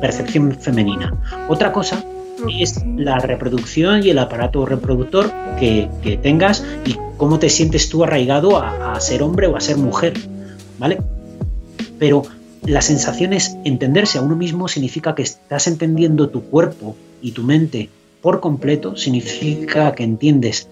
[0.01, 1.15] percepción femenina.
[1.49, 2.03] Otra cosa
[2.49, 5.89] es la reproducción y el aparato reproductor que,
[6.21, 10.13] tengas y cómo te sientes tú arraigado a, a, ser hombre o a ser mujer,
[10.77, 10.99] ¿vale?
[11.99, 12.23] Pero
[12.65, 17.43] la sensación es entenderse a uno mismo significa que estás entendiendo tu cuerpo y tu
[17.43, 17.89] mente
[18.21, 20.69] por completo, significa que entiendes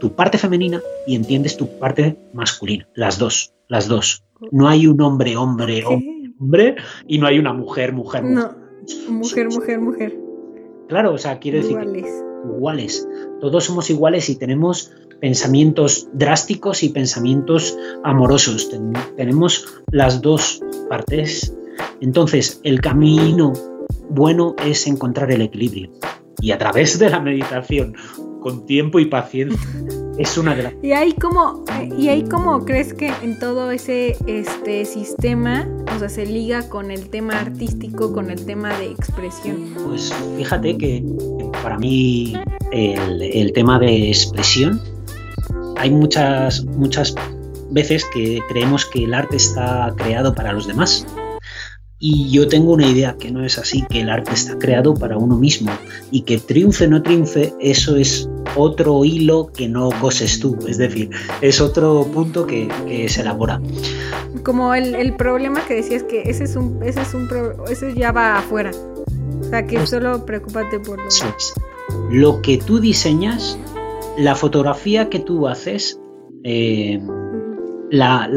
[0.00, 4.24] tu parte femenina y entiendes tu parte masculina, las dos las dos.
[4.50, 6.76] No hay un hombre, hombre, hombre,
[7.06, 8.56] y no hay una mujer, mujer, mujer.
[9.06, 10.27] No, mujer, mujer, mujer.
[10.88, 11.76] Claro, o sea, quiere decir
[12.44, 13.06] iguales.
[13.40, 18.70] Todos somos iguales y tenemos pensamientos drásticos y pensamientos amorosos.
[19.16, 21.54] tenemos las dos partes
[22.00, 23.52] Entonces, el camino
[24.10, 25.90] bueno es encontrar el equilibrio.
[26.40, 27.94] Y a través de la meditación,
[28.40, 29.58] con tiempo y paciencia,
[30.18, 30.74] es una de las...
[30.82, 31.64] Y ahí como,
[31.96, 36.90] y ahí como crees que en todo ese este sistema, o sea, se liga con
[36.90, 39.74] el tema artístico, con el tema de expresión.
[39.86, 41.04] Pues fíjate que
[41.62, 42.34] para mí
[42.72, 44.80] el, el tema de expresión,
[45.76, 47.14] hay muchas, muchas
[47.70, 51.06] veces que creemos que el arte está creado para los demás.
[52.00, 55.18] Y yo tengo una idea que no es así, que el arte está creado para
[55.18, 55.72] uno mismo
[56.12, 60.78] y que triunfe o no triunfe, eso es otro hilo que no coses tú, es
[60.78, 62.68] decir, es otro punto que,
[63.08, 63.60] se elabora.
[64.44, 67.28] Como el, problema que decías que ese es un, ese es un
[67.68, 68.70] ese ya va afuera.
[69.40, 71.08] O sea que pues solo preocúpate por lo...
[72.10, 73.58] Lo que tú diseñas,
[74.16, 75.98] la fotografía que tú haces,
[76.44, 77.00] eh,
[77.90, 78.28] la,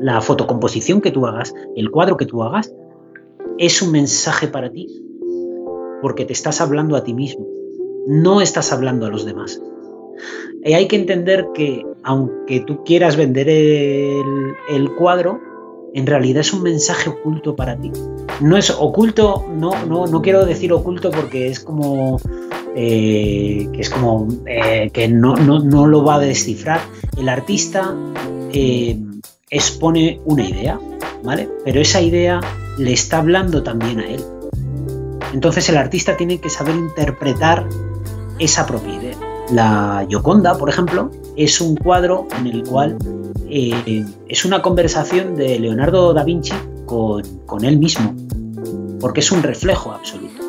[0.00, 2.72] la, fotocomposición que tú hagas, el cuadro que tú hagas,
[3.58, 4.88] es un mensaje para ti,
[6.02, 7.46] porque te estás hablando a ti mismo,
[8.06, 9.60] no estás hablando a los demás.
[10.64, 15.40] Y hay que entender que aunque tú quieras vender el, el cuadro,
[15.94, 17.90] en realidad es un mensaje oculto para ti.
[18.40, 22.18] No es oculto, no, no, no quiero decir oculto porque es como
[22.78, 26.82] eh, que es como eh, que no, no, lo va a descifrar.
[27.16, 27.96] El artista
[28.52, 28.98] eh,
[29.48, 30.78] expone una idea,
[31.24, 31.48] ¿vale?
[31.64, 32.38] Pero esa idea
[32.76, 34.22] le está hablando también a él.
[35.32, 37.66] Entonces el artista tiene que saber interpretar
[38.38, 39.16] esa propia idea.
[39.50, 42.98] La Gioconda, por ejemplo, es un cuadro en el cual
[43.48, 46.52] es una conversación de Leonardo da Vinci
[46.84, 48.14] con, con, él mismo,
[49.00, 50.42] porque es un reflejo absoluto.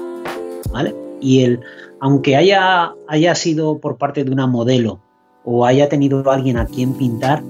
[0.73, 0.93] ¿vale?
[1.21, 1.61] Y el,
[1.99, 5.01] aunque haya, haya sido por parte de una modelo
[5.43, 7.43] o haya tenido alguien a quien pintar,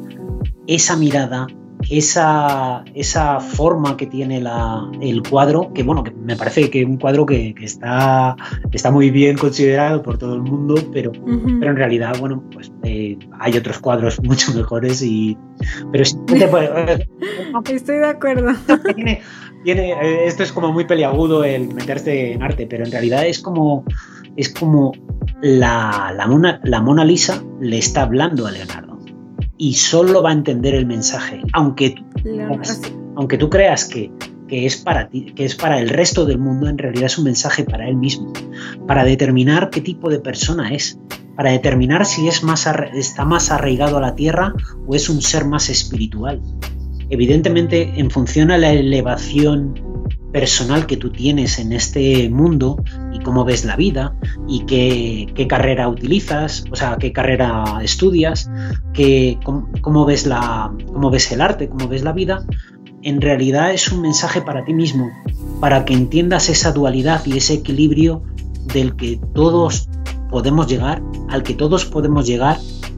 [0.67, 1.47] esa mirada,
[1.89, 4.43] esa, esa forma que tiene
[5.01, 8.35] el cuadro, que bueno, que me parece que es un cuadro que, está,
[8.71, 13.17] está muy bien considerado por todo el mundo, pero, pero en realidad, bueno, pues eh,
[13.39, 15.37] hay otros cuadros mucho mejores y...
[15.91, 18.51] Pero Estoy de acuerdo.
[18.95, 19.21] Tiene,
[19.63, 23.39] tiene, eh, esto es como muy peliagudo el meterse en arte, pero en realidad es
[23.39, 23.83] como
[24.37, 24.93] es como
[25.41, 28.99] la, Mona, la Mona Lisa le está hablando a Leonardo
[29.57, 31.95] y solo va a entender el mensaje, aunque,
[33.15, 34.11] aunque tú creas que,
[34.49, 37.63] es para ti, que es para el resto del mundo, en realidad es un mensaje
[37.63, 38.31] para él mismo,
[38.87, 40.99] para determinar qué tipo de persona es,
[41.35, 44.53] para determinar si es más, está más arraigado a la tierra
[44.85, 46.41] o es un ser más espiritual.
[47.09, 49.86] Evidentemente, en función a la elevación
[50.31, 54.15] personal que tú tienes en este mundo y cómo ves la vida
[54.47, 58.49] y qué, carrera utilizas, o sea, qué carrera estudias,
[58.93, 62.45] qué, cómo, ves la, cómo ves el arte, cómo ves la vida,
[63.03, 65.09] en realidad es un mensaje para ti mismo,
[65.61, 68.23] para que entiendas esa dualidad y ese equilibrio
[68.73, 69.87] del que todos
[70.29, 72.57] podemos llegar, al que todos podemos llegar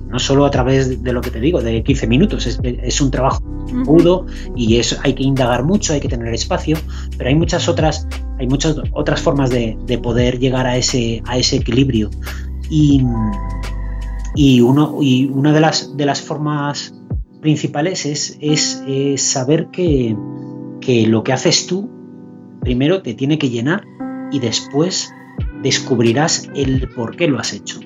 [0.10, 3.43] no solo a través de lo que te digo, de 15 minutos, es, un trabajo
[3.82, 6.78] agudo y es, hay que indagar mucho, hay que tener espacio,
[7.18, 8.07] pero hay muchas otras,
[8.39, 12.10] hay muchas otras formas de, poder llegar a ese, a ese equilibrio.
[12.72, 13.03] Y,
[14.36, 16.93] y, uno, y una de las, de las formas
[17.41, 20.16] principales es, es, saber que,
[20.82, 21.89] que lo que haces tú,
[22.62, 23.84] primero te tiene que llenar
[24.32, 25.12] y después
[25.62, 27.80] descubrirás el por qué lo has hecho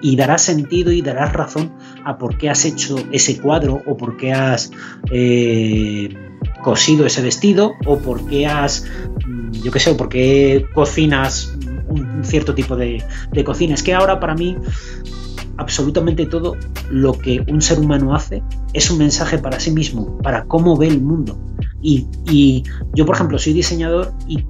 [0.00, 1.72] y darás sentido y darás razón
[2.04, 4.70] a por qué has hecho ese cuadro o por qué has
[5.10, 6.14] eh,
[6.62, 8.84] cosido ese vestido o por qué has,
[9.26, 11.56] mm, yo qué sé, o por qué cocinas
[11.88, 13.02] un, cierto tipo de,
[13.44, 13.74] cocina.
[13.74, 14.56] Es que ahora para mí
[15.56, 16.56] absolutamente todo
[16.90, 18.42] lo que un ser humano hace
[18.74, 21.38] es un mensaje para sí mismo, para cómo ve el mundo.
[21.80, 24.44] Y, y, yo, por ejemplo, soy diseñador y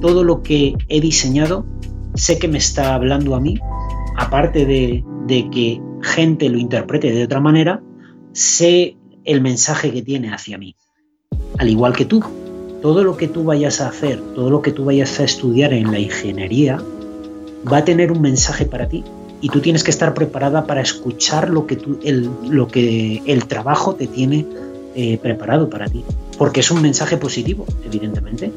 [0.00, 1.64] todo lo que he diseñado
[2.14, 3.58] sé que me está hablando a mí
[4.16, 5.04] aparte de,
[5.50, 7.82] que gente lo interprete de otra manera,
[8.32, 10.76] sé el mensaje que tiene hacia mí.
[11.58, 12.22] Al igual que tú,
[12.82, 15.90] todo lo que tú vayas a hacer, todo lo que tú vayas a estudiar en
[15.92, 16.82] la ingeniería,
[17.70, 19.04] va a tener un mensaje para ti.
[19.40, 23.94] Y tú tienes que estar preparada para escuchar lo que, el, lo que el trabajo
[23.94, 24.46] te tiene
[24.94, 26.04] eh, preparado para ti.
[26.38, 28.52] Porque es un mensaje positivo, evidentemente,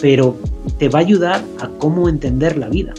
[0.00, 0.36] pero
[0.78, 2.92] te va a ayudar a cómo entender la vida.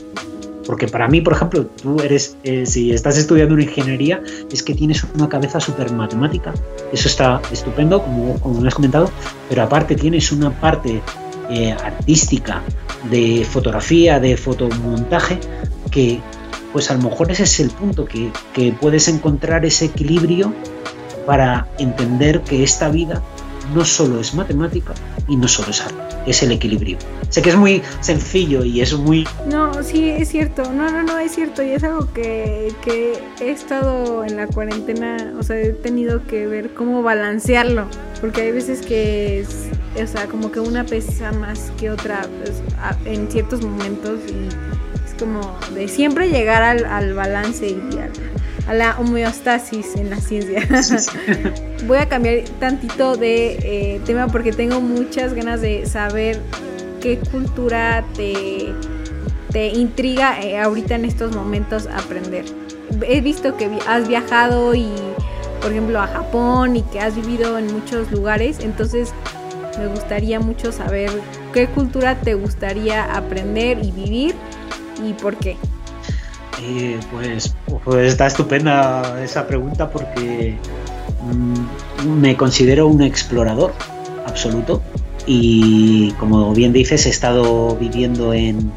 [0.67, 4.75] Porque para mí, por ejemplo, tú eres, eh, si estás estudiando una ingeniería, es que
[4.75, 6.53] tienes una cabeza súper matemática.
[6.91, 9.09] Eso está estupendo, como, como me has comentado,
[9.49, 11.01] pero aparte tienes una parte
[11.49, 12.61] eh, artística,
[13.09, 15.39] de fotografía, de fotomontaje,
[15.89, 16.19] que
[16.73, 20.53] pues a lo mejor ese es el punto, que, que puedes encontrar ese equilibrio
[21.25, 23.21] para entender que esta vida
[23.73, 24.93] no solo es matemática
[25.27, 26.97] y no solo es arte, es el equilibrio.
[27.29, 29.27] Sé que es muy sencillo y es muy...
[29.49, 31.61] No, sí, es cierto, no, no, no, es cierto.
[31.63, 36.47] Y es algo que, que he estado en la cuarentena, o sea, he tenido que
[36.47, 37.87] ver cómo balancearlo,
[38.21, 39.67] porque hay veces que es,
[40.01, 42.61] o sea, como que una pesa más que otra pues,
[43.05, 44.47] en ciertos momentos y
[45.05, 48.11] es como de siempre llegar al, al balance y al
[48.67, 50.67] a la homeostasis en la ciencia.
[51.87, 56.39] Voy a cambiar tantito de eh, tema porque tengo muchas ganas de saber
[57.01, 58.73] qué cultura te,
[59.51, 62.45] te intriga eh, ahorita en estos momentos aprender.
[63.07, 64.89] He visto que has viajado y,
[65.61, 69.13] por ejemplo, a Japón y que has vivido en muchos lugares, entonces
[69.77, 71.09] me gustaría mucho saber
[71.53, 74.35] qué cultura te gustaría aprender y vivir
[75.05, 75.55] y por qué.
[76.61, 80.57] Eh, pues, pues, está estupenda esa pregunta porque
[81.23, 83.73] mm, me considero un explorador
[84.25, 84.81] absoluto
[85.27, 88.71] y como bien dices he estado viviendo en,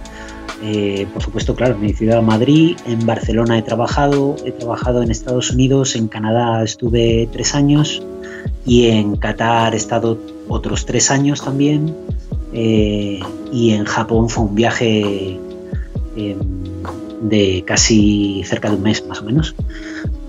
[0.63, 5.11] eh, por supuesto, claro, en mi ciudad Madrid, en Barcelona he trabajado, he trabajado en
[5.11, 8.03] Estados Unidos, en Canadá estuve tres años
[8.67, 10.19] y en Qatar he estado
[10.49, 11.95] otros tres años también
[12.53, 13.21] eh,
[13.53, 15.39] y en Japón fue un viaje
[17.21, 19.55] de casi cerca de un mes más o menos.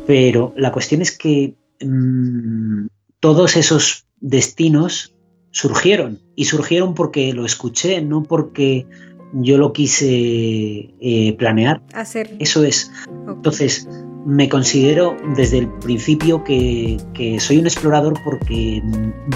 [0.08, 2.88] Pero la cuestión es que mm,
[3.20, 5.14] todos esos destinos
[5.52, 8.86] surgieron y surgieron porque lo escuché, no porque
[9.34, 11.82] yo lo quise eh, planear.
[11.94, 12.36] Hacer.
[12.40, 12.92] Eso es.
[13.28, 13.88] Entonces,
[14.26, 16.98] me considero desde el principio que,
[17.40, 18.82] soy un explorador porque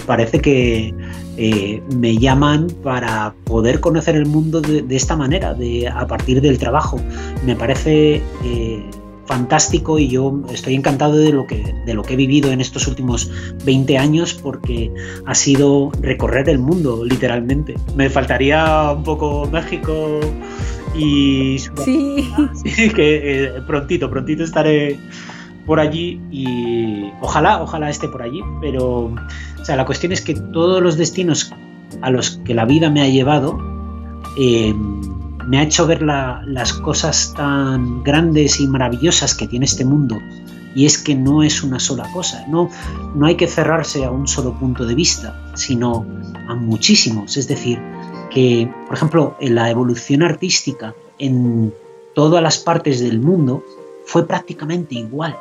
[0.05, 0.93] parece que
[1.37, 6.57] eh, me llaman para poder conocer el mundo de, esta manera, de, a partir del
[6.57, 6.99] trabajo.
[7.45, 8.83] Me parece eh,
[9.25, 12.87] fantástico y yo estoy encantado de lo, que, de lo que he vivido en estos
[12.87, 13.31] últimos
[13.65, 14.91] 20 años porque
[15.25, 17.75] ha sido recorrer el mundo, literalmente.
[17.95, 20.19] Me faltaría un poco México
[20.97, 22.31] y sí.
[22.95, 24.99] que eh, prontito, prontito estaré
[25.65, 29.05] por allí y ojalá, ojalá esté por allí, pero
[29.59, 31.53] o sea, la cuestión es que todos los destinos
[32.01, 33.57] a los que la vida me ha llevado
[34.37, 34.73] eh,
[35.47, 40.17] me ha hecho ver las cosas tan grandes y maravillosas que tiene este mundo
[40.75, 42.69] y es que no es una sola cosa, no,
[43.15, 46.05] no hay que cerrarse a un solo punto de vista, sino
[46.49, 47.79] a muchísimos, es decir,
[48.35, 51.73] que, por ejemplo, en la evolución artística en
[52.13, 53.63] todas las partes del mundo
[54.05, 55.37] fue prácticamente igual.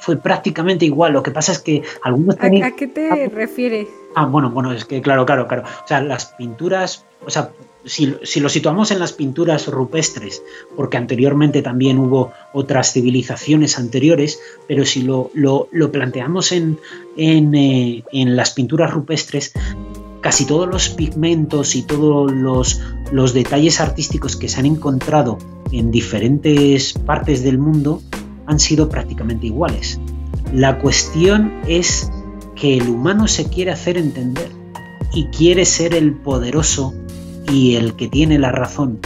[0.00, 1.12] Fue prácticamente igual.
[1.12, 3.88] Lo que pasa es que algunos ¿A, qué te refieres?
[4.14, 5.64] Ah, bueno, bueno, es que claro, claro, claro.
[5.64, 7.50] O sea, las pinturas, o sea,
[7.84, 8.06] si,
[8.40, 10.42] lo situamos en las pinturas rupestres,
[10.74, 15.30] porque anteriormente también hubo otras civilizaciones anteriores, pero si lo,
[15.92, 16.78] planteamos en,
[17.14, 19.52] en, eh, en las pinturas rupestres,
[20.20, 25.38] casi todos los pigmentos y todos los, detalles artísticos que se han encontrado
[25.72, 28.02] en diferentes partes del mundo
[28.46, 30.00] han sido prácticamente iguales.
[30.52, 32.10] La cuestión es
[32.54, 34.50] que el humano se quiere hacer entender
[35.12, 36.94] y quiere ser el poderoso
[37.52, 38.98] y el que tiene la razón.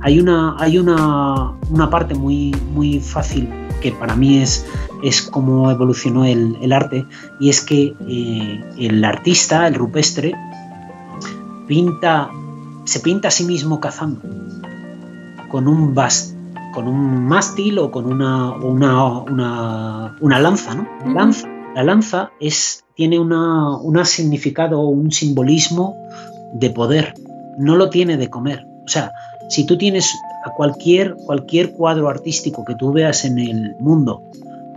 [0.00, 1.58] Hay una, hay una,
[1.90, 3.48] parte muy, muy fácil
[3.80, 4.66] que para mí es,
[5.02, 7.06] es cómo evolucionó el, arte
[7.40, 10.34] y es que eh, el artista, el rupestre,
[11.66, 12.30] pinta,
[12.84, 14.20] se pinta a sí mismo cazando
[15.50, 15.94] con un
[16.74, 20.86] con un mástil o con una, una, una, lanza, ¿no?
[21.14, 21.48] lanza.
[21.74, 25.96] La lanza es, tiene un significado o un simbolismo
[26.52, 27.14] de poder,
[27.58, 28.66] no lo tiene de comer.
[28.84, 29.12] O sea,
[29.48, 30.12] si tú tienes
[30.44, 34.22] a cualquier, cualquier cuadro artístico que tú veas en el mundo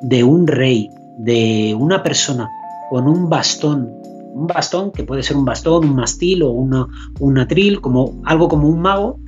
[0.02, 2.50] de un rey, de una persona
[2.90, 3.96] con un bastón
[4.32, 6.88] un bastón, que puede ser un bastón, un mastil o una,
[7.20, 9.20] un atril, como, algo como un mago,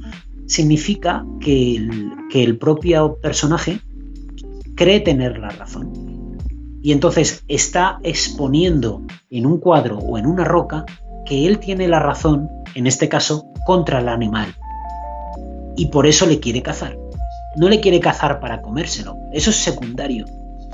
[0.46, 1.89] significa que
[2.32, 3.82] que el propio personaje
[4.76, 5.92] cree tener la razón.
[6.82, 10.86] Y entonces está exponiendo en un cuadro o en una roca
[11.26, 14.56] que él tiene la razón, en este caso, contra el animal.
[15.76, 16.97] Y por eso le quiere cazar.
[17.57, 19.17] No le quiere cazar para comérselo.
[19.34, 20.26] Eso es secundario.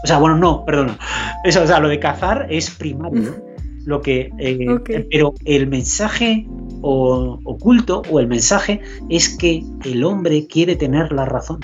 [0.03, 0.97] O sea, bueno, no, perdón.
[1.43, 3.43] Eso, o sea, lo de cazar es primario.
[3.85, 6.45] Lo que, eh, Pero el mensaje
[6.81, 11.61] oculto o el mensaje es que el hombre quiere tener la razón.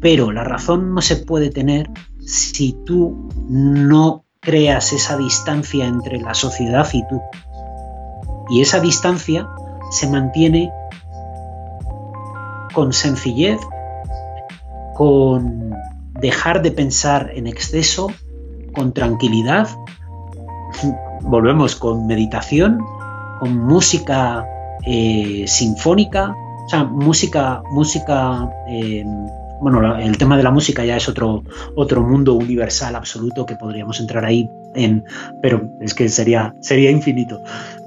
[0.00, 6.34] Pero la razón no se puede tener si tú no creas esa distancia entre la
[6.34, 7.20] sociedad y tú.
[8.50, 9.48] Y esa distancia
[9.90, 10.70] se mantiene
[12.72, 13.60] con sencillez,
[14.94, 15.74] con
[16.20, 18.08] dejar de pensar en exceso,
[18.74, 19.68] con tranquilidad
[21.22, 22.80] volvemos con meditación,
[23.40, 24.46] con música
[24.86, 29.04] eh, sinfónica, o sea, música, música eh,
[29.60, 31.44] bueno, el tema de la música ya es otro,
[31.76, 35.04] otro mundo universal absoluto que podríamos entrar ahí en,
[35.40, 37.40] pero es que sería, sería infinito.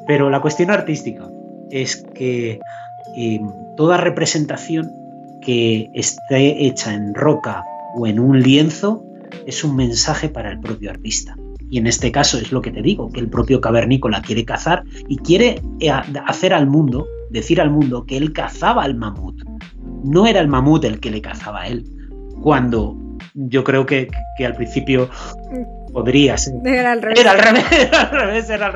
[0.08, 1.28] Pero la cuestión artística
[1.70, 2.60] es que
[3.18, 3.42] eh,
[3.76, 4.92] toda representación
[5.42, 7.64] que esté hecha en roca
[7.96, 9.04] o en un lienzo
[9.46, 11.36] es un mensaje para el propio artista.
[11.70, 14.84] Y en este caso es lo que te digo, que el propio cavernícola quiere cazar
[15.08, 19.42] y quiere eh, hacer al mundo, decir al mundo que él cazaba al mamut.
[20.04, 21.86] No era el mamut el que le cazaba a él.
[22.42, 22.96] Cuando
[23.34, 24.08] yo creo que,
[24.46, 25.10] al principio
[25.92, 26.54] podría ser.
[26.66, 27.20] Era al revés.
[27.20, 28.74] Era al revés, era al revés, era al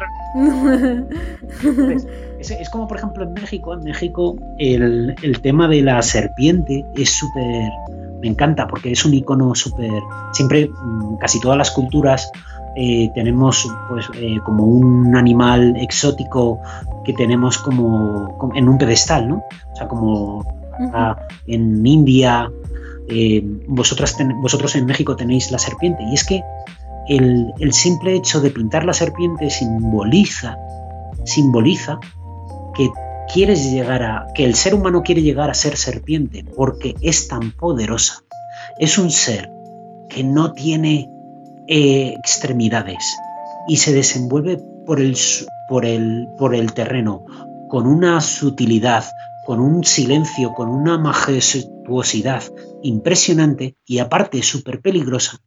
[1.64, 2.08] revés.
[2.40, 3.74] es, como por ejemplo en México.
[3.74, 7.70] En México el, el tema de la serpiente es súper
[8.22, 10.04] me encanta porque es un icono súper.
[10.34, 12.32] Siempre, mm, casi todas las culturas
[12.76, 16.60] eh, tenemos pues eh, como un animal exótico
[17.04, 19.44] que tenemos como, en un pedestal, ¿no?
[19.74, 20.46] O sea, como
[21.48, 22.50] en India,
[23.10, 26.04] eh, vosotras vosotros en México tenéis la serpiente.
[26.04, 26.44] Y es que
[27.08, 30.58] el, el, simple hecho de pintar la serpiente simboliza,
[31.26, 32.00] simboliza
[32.74, 32.90] que
[33.32, 37.52] quieres llegar a, que el ser humano quiere llegar a ser serpiente porque es tan
[37.52, 38.24] poderosa.
[38.78, 39.52] Es un ser
[40.10, 41.10] que no tiene
[41.68, 43.18] eh, extremidades
[43.68, 45.16] y se desenvuelve por el,
[45.70, 47.26] por, el, por el terreno
[47.70, 49.06] con una sutilidad,
[49.46, 52.44] con un silencio, con una majestuosidad
[52.82, 55.38] impresionante y aparte súper peligrosa,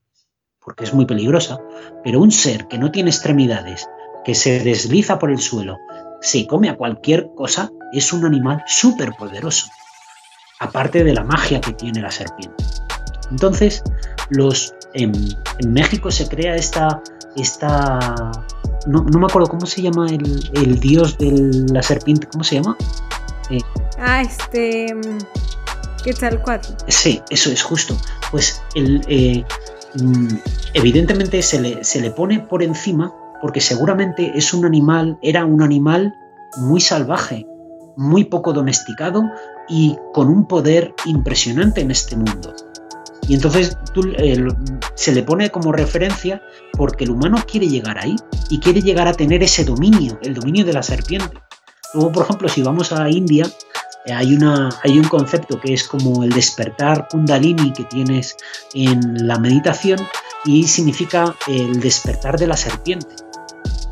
[0.65, 1.59] porque es muy peligrosa,
[2.05, 3.89] pero un ser que no tiene extremidades,
[4.25, 5.79] que se desliza por el suelo,
[6.23, 9.67] se come a cualquier cosa, es un animal súper poderoso,
[10.61, 12.65] aparte de la magia que tiene la serpiente.
[13.31, 13.83] Entonces,
[14.31, 15.13] los, en,
[15.67, 17.03] México se crea esta,
[17.37, 18.31] esta
[18.87, 22.77] no, me acuerdo cómo se llama el, dios de la serpiente, ¿cómo se llama?
[23.51, 23.59] Eh,
[23.99, 24.95] ah, este...
[26.05, 26.73] Quetzalcoatl.
[26.89, 27.97] Sí, eso es justo.
[28.33, 29.45] Pues el, eh,
[30.03, 30.35] mm,
[30.75, 35.63] evidentemente se le, se le pone por encima porque seguramente es un animal, era un
[35.63, 36.15] animal
[36.59, 37.45] muy salvaje,
[37.97, 39.25] muy poco domesticado
[39.69, 42.55] y con un poder impresionante en este mundo.
[43.27, 43.77] Y entonces
[44.17, 44.47] eh,
[44.95, 46.41] se le pone como referencia
[46.73, 48.15] porque el humano quiere llegar ahí
[48.49, 51.37] y quiere llegar a tener ese dominio, el dominio de la serpiente.
[51.95, 53.47] Luego, por ejemplo, si vamos a India,
[54.07, 58.37] eh, hay, una, hay un concepto que es como el despertar kundalini que tienes
[58.73, 59.99] en la meditación
[60.45, 63.15] y significa el despertar de la serpiente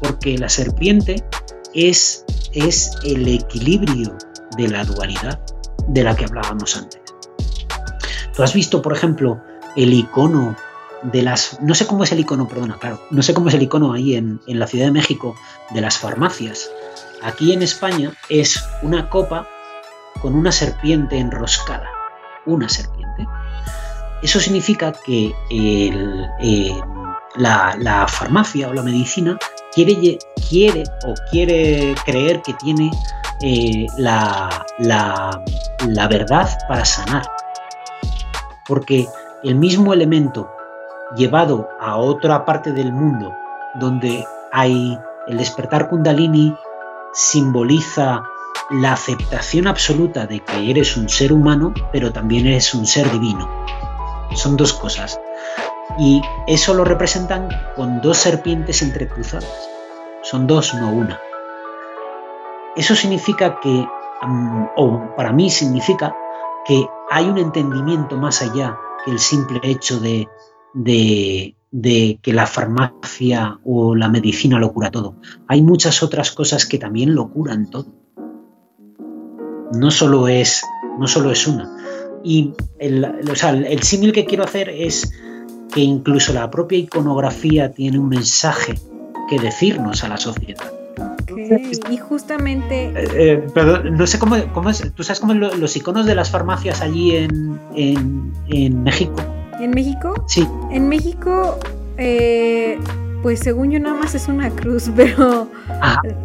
[0.00, 1.24] porque la serpiente
[1.74, 4.16] es, es el equilibrio
[4.56, 5.40] de la dualidad
[5.88, 7.00] de la que hablábamos antes.
[8.34, 9.40] Tú has visto, por ejemplo,
[9.76, 10.56] el icono
[11.02, 11.60] de las.
[11.60, 13.00] No sé cómo es el icono, perdona, claro.
[13.10, 15.34] No sé cómo es el icono ahí en, en la Ciudad de México
[15.70, 16.70] de las farmacias.
[17.22, 19.46] Aquí en España es una copa
[20.20, 21.88] con una serpiente enroscada.
[22.46, 23.26] Una serpiente.
[24.22, 26.80] Eso significa que eh,
[27.36, 29.38] la, farmacia o la medicina
[29.74, 32.90] quiere, o quiere creer que tiene
[33.42, 34.64] eh, la
[36.08, 37.22] verdad para sanar.
[38.66, 39.06] Porque
[39.42, 40.50] el mismo elemento
[41.16, 43.34] llevado a otra parte del mundo
[43.74, 44.98] donde hay
[45.28, 46.54] el despertar kundalini
[47.12, 48.22] simboliza
[48.70, 53.48] la aceptación absoluta de que eres un ser humano, pero también eres un ser divino.
[54.34, 55.20] Son dos cosas.
[55.98, 59.68] Y eso lo representan con dos serpientes entrecruzadas.
[60.22, 61.20] Son dos, no una.
[62.76, 63.86] Eso significa que,
[64.76, 66.14] o para mí significa
[66.64, 70.28] que hay un entendimiento más allá que el simple hecho de,
[72.22, 75.16] que la farmacia o la medicina lo cura todo.
[75.48, 77.86] Hay muchas otras cosas que también lo curan todo.
[79.72, 80.62] No solo es,
[80.98, 81.76] no solo es una.
[82.22, 85.10] Y el, el símil que quiero hacer es
[85.72, 88.74] que incluso la propia iconografía tiene un mensaje
[89.28, 90.72] que decirnos a la sociedad.
[91.90, 92.92] Y justamente...
[92.94, 97.16] Eh, eh, no sé cómo, es, ¿tú sabes cómo los iconos de las farmacias allí
[97.16, 99.16] en, en, México?
[99.60, 100.24] ¿En México?
[100.26, 100.46] Sí.
[100.70, 101.58] En México,
[101.96, 102.78] eh,
[103.22, 105.48] pues según yo nada más es una cruz, pero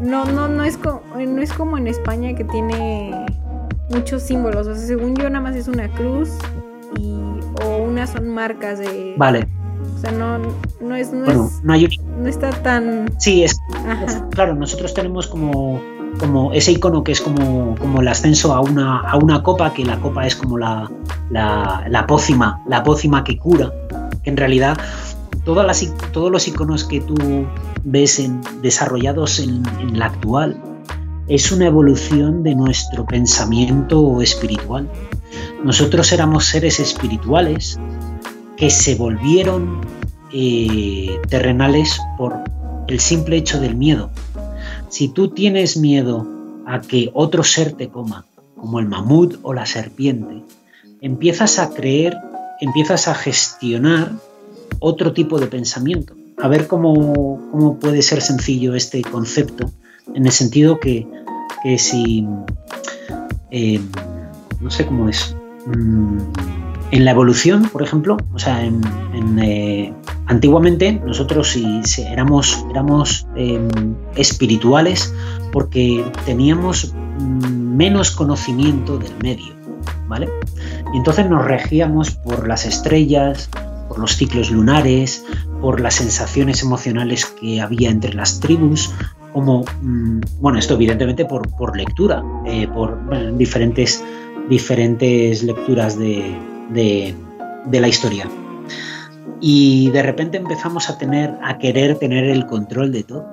[0.01, 3.25] no, no, no, es como, no es como en España que tiene
[3.89, 4.67] muchos símbolos.
[4.67, 6.29] O sea, según yo nada más es una cruz
[7.63, 9.15] o unas son marcas de...
[9.17, 9.47] Vale.
[9.95, 10.39] O sea, no,
[10.81, 11.11] no es...
[11.11, 11.87] No, bueno, no, hay
[12.17, 13.13] no está tan...
[13.19, 13.57] Sí, es,
[14.31, 15.81] Claro, nosotros tenemos como,
[16.19, 19.85] como ese icono que es como, como el ascenso a una, a una copa, que
[19.85, 20.89] la copa es como la,
[21.29, 23.71] la, la pócima, la pócima que cura.
[24.23, 24.77] En realidad,
[25.43, 27.15] todas las, todos los iconos que tú
[27.83, 30.61] ves en, desarrollados en, en la actual
[31.27, 34.89] es una evolución de nuestro pensamiento espiritual.
[35.63, 37.79] Nosotros éramos seres espirituales
[38.57, 39.81] que se volvieron
[40.33, 42.35] eh, terrenales por
[42.87, 44.11] el simple hecho del miedo.
[44.89, 46.27] Si tú tienes miedo
[46.65, 48.25] a que otro ser te coma,
[48.55, 50.43] como el mamut o la serpiente,
[51.01, 52.17] empiezas a creer,
[52.61, 54.11] empiezas a gestionar
[54.79, 56.15] otro tipo de pensamiento.
[56.41, 59.71] A ver cómo, puede ser sencillo este concepto,
[60.13, 61.07] en el sentido que,
[61.77, 62.27] si,
[63.51, 63.79] eh,
[64.61, 65.35] no sé cómo es,
[65.67, 66.17] mm,
[66.91, 68.81] en la evolución, por ejemplo, o sea, en,
[69.39, 69.93] eh,
[70.27, 75.13] antiguamente nosotros si, éramos, éramos em, espirituales
[75.51, 79.53] porque teníamos menos conocimiento del medio,
[80.07, 80.29] ¿vale?
[80.93, 83.49] Y entonces nos regíamos por las estrellas,
[83.87, 85.25] por los ciclos lunares,
[85.61, 88.91] por las sensaciones emocionales que había entre las tribus,
[89.33, 94.03] como, mm, bueno, esto evidentemente por, por lectura, eh, por diferentes,
[94.49, 96.35] diferentes lecturas de,
[96.69, 98.29] de, la historia.
[99.41, 103.25] Y de repente empezamos a tener, a querer tener el control de todo.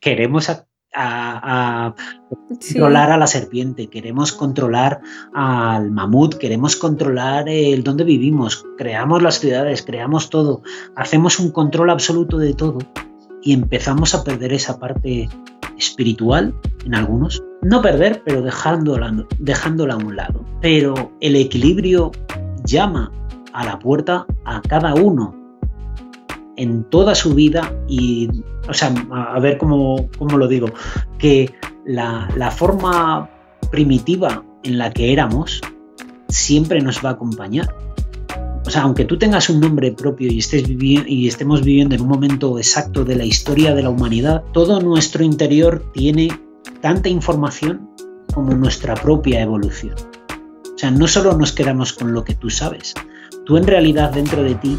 [0.00, 1.94] Queremos a,
[2.48, 5.00] controlar a la serpiente, queremos controlar
[5.34, 10.62] al mamut, queremos controlar el dónde vivimos, creamos las ciudades, creamos todo,
[10.94, 12.78] hacemos un control absoluto de todo
[13.42, 15.28] y empezamos a perder esa parte
[15.78, 16.54] espiritual
[16.84, 17.42] en algunos.
[17.62, 20.44] No perder, pero dejándola, dejándola a un lado.
[20.60, 22.12] Pero el equilibrio
[22.64, 23.10] llama
[23.52, 25.34] a la puerta a cada uno
[26.56, 28.28] en toda su vida y,
[28.68, 30.68] o sea, a, ver cómo, lo digo,
[31.18, 31.54] que
[31.84, 33.30] la, forma
[33.70, 35.60] primitiva en la que éramos
[36.28, 37.68] siempre nos va a acompañar.
[38.66, 42.08] O sea, aunque tú tengas un nombre propio y, estés y estemos viviendo en un
[42.08, 46.28] momento exacto de la historia de la humanidad, todo nuestro interior tiene
[46.80, 47.88] tanta información
[48.34, 49.94] como nuestra propia evolución.
[50.74, 52.92] O sea, no solo nos quedamos con lo que tú sabes,
[53.44, 54.76] tú en realidad dentro de ti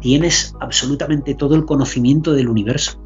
[0.00, 3.02] tienes absolutamente todo el conocimiento del universo,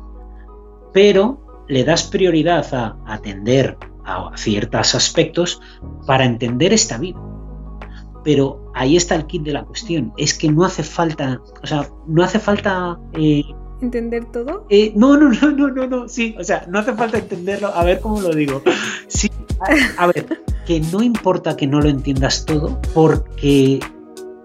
[0.92, 5.60] pero le das prioridad a atender a ciertos aspectos
[6.06, 7.20] para entender esta vida.
[8.28, 11.88] Pero ahí está el kit de la cuestión, es que no hace falta, o sea,
[12.06, 13.00] no hace falta...
[13.14, 13.42] Eh,
[13.80, 14.66] ¿Entender todo?
[14.68, 17.82] Eh, no, no, no, no, no, no, sí, o sea, no hace falta entenderlo, a
[17.84, 18.60] ver cómo lo digo.
[19.06, 19.30] Sí,
[19.96, 20.26] a ver,
[20.66, 23.80] que no importa que no lo entiendas todo, porque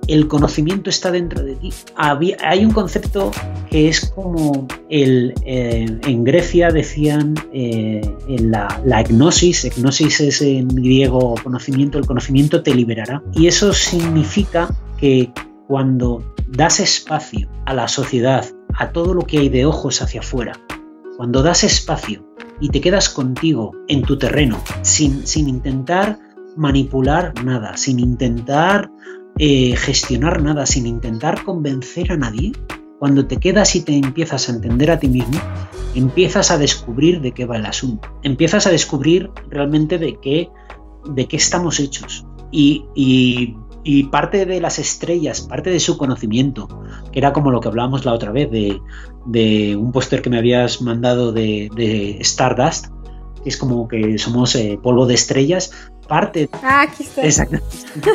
[0.08, 1.72] el conocimiento está dentro de ti.
[1.96, 3.32] hay un concepto
[3.70, 10.68] que es como el, eh, en Grecia decían eh, la, la gnosis, gnosis es en
[10.68, 13.24] griego conocimiento, el conocimiento te liberará.
[13.34, 15.32] Y eso significa que
[15.68, 18.46] cuando das espacio a la sociedad,
[18.76, 20.54] a todo lo que hay de ojos hacia afuera,
[21.18, 22.26] cuando das espacio
[22.60, 26.20] y te quedas contigo en tu terreno, sin, sin intentar
[26.56, 28.90] manipular nada, sin intentar
[29.40, 32.52] eh, gestionar nada, sin intentar convencer a nadie,
[33.00, 35.40] cuando te quedas y te empiezas a entender a ti mismo,
[35.96, 38.08] empiezas a descubrir de qué va el asunto.
[38.24, 40.50] Empiezas a descubrir realmente de qué,
[41.14, 42.26] de qué estamos hechos.
[42.52, 42.86] Y,
[44.12, 46.70] parte de las estrellas, parte de su conocimiento,
[47.12, 50.82] que era como lo que hablábamos la otra vez de, un póster que me habías
[50.82, 52.88] mandado de, de Stardust,
[53.44, 55.72] que es como que somos eh, polvo de estrellas,
[56.14, 56.48] parte.
[56.62, 57.24] Ah, aquí está.
[57.24, 57.58] Exacto.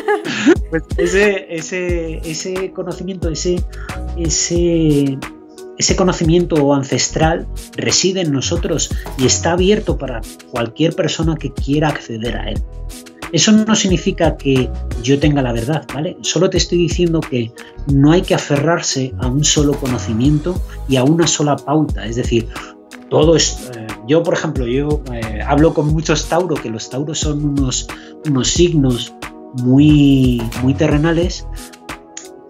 [0.69, 3.61] pues ese, ese, ese conocimiento, ese,
[4.15, 5.17] ese,
[5.77, 7.45] ese conocimiento ancestral
[7.75, 12.61] reside en nosotros y está abierto para cualquier persona que quiera acceder a él.
[13.33, 14.69] Eso no significa que
[15.03, 16.15] yo tenga la verdad, ¿vale?
[16.21, 17.51] Solo te estoy diciendo que
[17.91, 20.55] no hay que aferrarse a un solo conocimiento
[20.87, 22.05] y a una sola pauta.
[22.05, 22.47] Es decir,
[23.09, 23.69] todo es...
[23.75, 27.87] Eh, yo, por ejemplo, yo eh, hablo con muchos tauros, que los tauros son unos,
[28.27, 29.13] unos signos
[29.61, 31.47] muy, muy terrenales,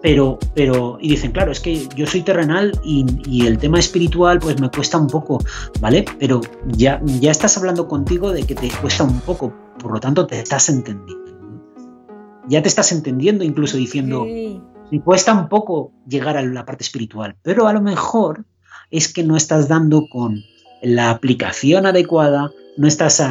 [0.02, 4.58] pero, pero, y dicen, claro, es que yo soy terrenal y, el tema espiritual pues
[4.58, 5.44] me cuesta un poco,
[5.80, 6.06] ¿vale?
[6.18, 10.26] Pero ya, ya estás hablando contigo de que te cuesta un poco, por lo tanto
[10.26, 11.20] te estás entendiendo.
[12.48, 17.36] Ya te estás entendiendo incluso diciendo, me cuesta un poco llegar a la parte espiritual,
[17.42, 18.46] pero a lo mejor
[18.90, 20.42] es que no estás dando con
[20.82, 23.22] la aplicación adecuada, no estás,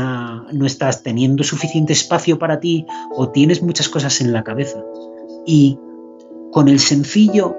[0.52, 2.86] no estás teniendo suficiente espacio para ti
[3.16, 4.84] o tienes muchas cosas en la cabeza.
[5.46, 5.78] Y
[6.52, 7.56] con el sencillo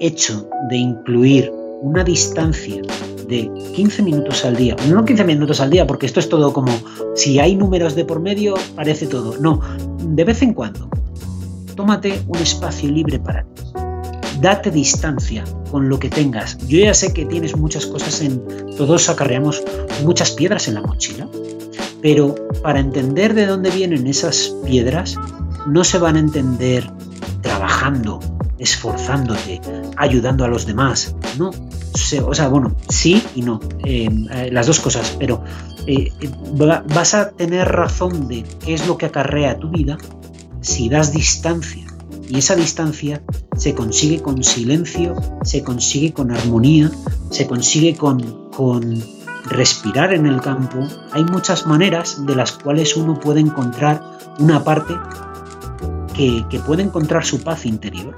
[0.00, 2.82] hecho de incluir una distancia
[3.28, 6.72] de 15 minutos al día, no 15 minutos al día, porque esto es todo como
[7.14, 9.36] si hay números de por medio, parece todo.
[9.38, 9.60] No,
[9.98, 10.88] de vez en cuando,
[11.74, 13.51] tómate un espacio libre para ti.
[14.42, 16.58] Date distancia con lo que tengas.
[16.66, 18.44] Yo ya sé que tienes muchas cosas en...
[18.76, 19.62] Todos acarreamos
[20.02, 21.28] muchas piedras en la mochila,
[22.02, 25.14] pero para entender de dónde vienen esas piedras,
[25.66, 26.90] no se van a entender
[27.40, 28.18] trabajando,
[28.58, 29.60] esforzándote,
[29.96, 31.14] ayudando a los demás.
[31.38, 35.44] No, o sea, bueno, sí y no, em, eh, las dos cosas, pero
[35.86, 36.12] eh,
[36.94, 39.98] vas a tener razón de qué es lo que acarrea tu vida
[40.60, 41.91] si das distancia.
[42.28, 43.22] Y esa distancia
[43.56, 45.14] se consigue con silencio,
[45.44, 46.90] se consigue con armonía,
[47.30, 49.02] se consigue con, con
[49.46, 50.78] respirar en el campo.
[51.12, 54.02] Hay muchas maneras de las cuales uno puede encontrar
[54.38, 54.94] una parte
[56.14, 58.14] que, puede encontrar su paz interior.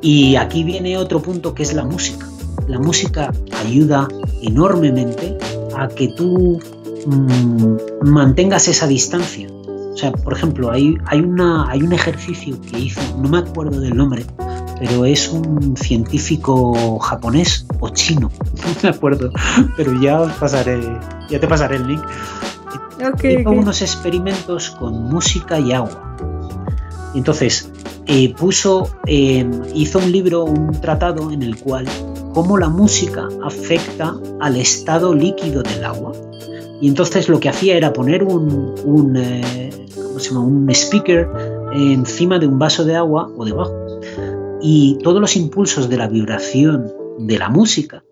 [0.00, 2.28] Y aquí viene otro punto que es la música.
[2.66, 3.32] La música
[3.64, 4.08] ayuda
[4.42, 5.36] enormemente
[5.76, 6.60] a que tú
[7.06, 9.48] mm, mantengas esa distancia.
[9.98, 13.80] O sea, por ejemplo, hay, hay, una, hay un ejercicio que hizo, no me acuerdo
[13.80, 14.24] del nombre,
[14.78, 18.30] pero es un científico japonés o chino,
[18.64, 19.32] no me acuerdo,
[19.76, 20.80] pero ya pasaré,
[21.28, 22.02] ya te pasaré el link.
[23.24, 26.16] hizo unos experimentos con música y agua.
[27.16, 27.68] Entonces,
[28.06, 31.88] eh, puso, eh, hizo un libro, un tratado en el cual
[32.34, 36.12] cómo la música afecta al estado líquido del agua.
[36.80, 39.87] Y entonces lo que hacía era poner un, un, eh,
[40.30, 41.28] un speaker
[41.72, 43.72] encima de un vaso de agua o debajo.
[44.60, 48.02] Y todos los impulsos de la vibración de la música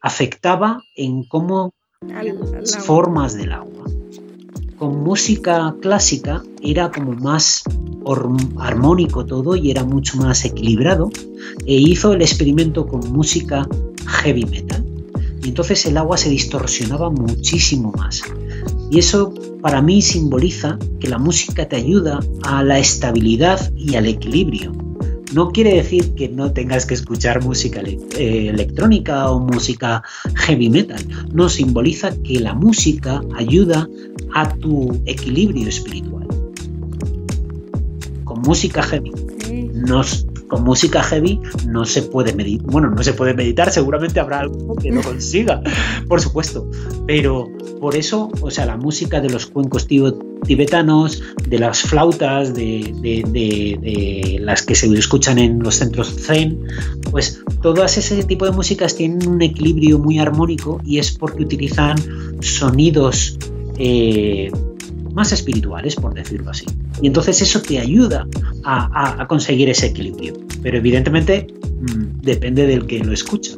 [0.00, 3.86] afectaba en cómo las formas del agua.
[4.78, 7.62] Con música clásica era como más
[8.58, 11.10] armónico todo y era mucho más equilibrado,
[11.66, 13.68] e hizo el experimento con música
[14.06, 14.84] heavy metal.
[15.44, 18.22] Y entonces el agua se distorsionaba muchísimo más.
[18.90, 19.32] Y eso
[19.62, 24.72] para mí simboliza que la música te ayuda a la estabilidad y al equilibrio.
[25.32, 30.02] No quiere decir que no tengas que escuchar música eh, electrónica o música
[30.34, 31.02] heavy metal.
[31.32, 33.88] No, simboliza que la música ayuda
[34.34, 36.12] a tu equilibrio espiritual
[38.42, 39.12] música heavy.
[40.52, 42.70] Con música heavy no se puede meditar.
[42.70, 45.62] Bueno, no se puede meditar, seguramente habrá algo que lo consiga,
[46.06, 46.70] por supuesto.
[47.06, 47.48] Pero
[47.80, 54.38] por eso, o sea, la música de los cuencos tibetanos, de las flautas, de, de,
[54.40, 56.60] las que se escuchan en los centros zen,
[57.10, 61.96] pues todas ese tipo de músicas tienen un equilibrio muy armónico y es porque utilizan
[62.42, 63.38] sonidos
[63.78, 64.52] eh,
[65.12, 66.66] más espirituales, por decirlo así.
[67.00, 68.26] Y entonces eso te ayuda
[68.64, 70.34] a, conseguir ese equilibrio.
[70.62, 73.52] Pero evidentemente mm, depende del que lo escucha.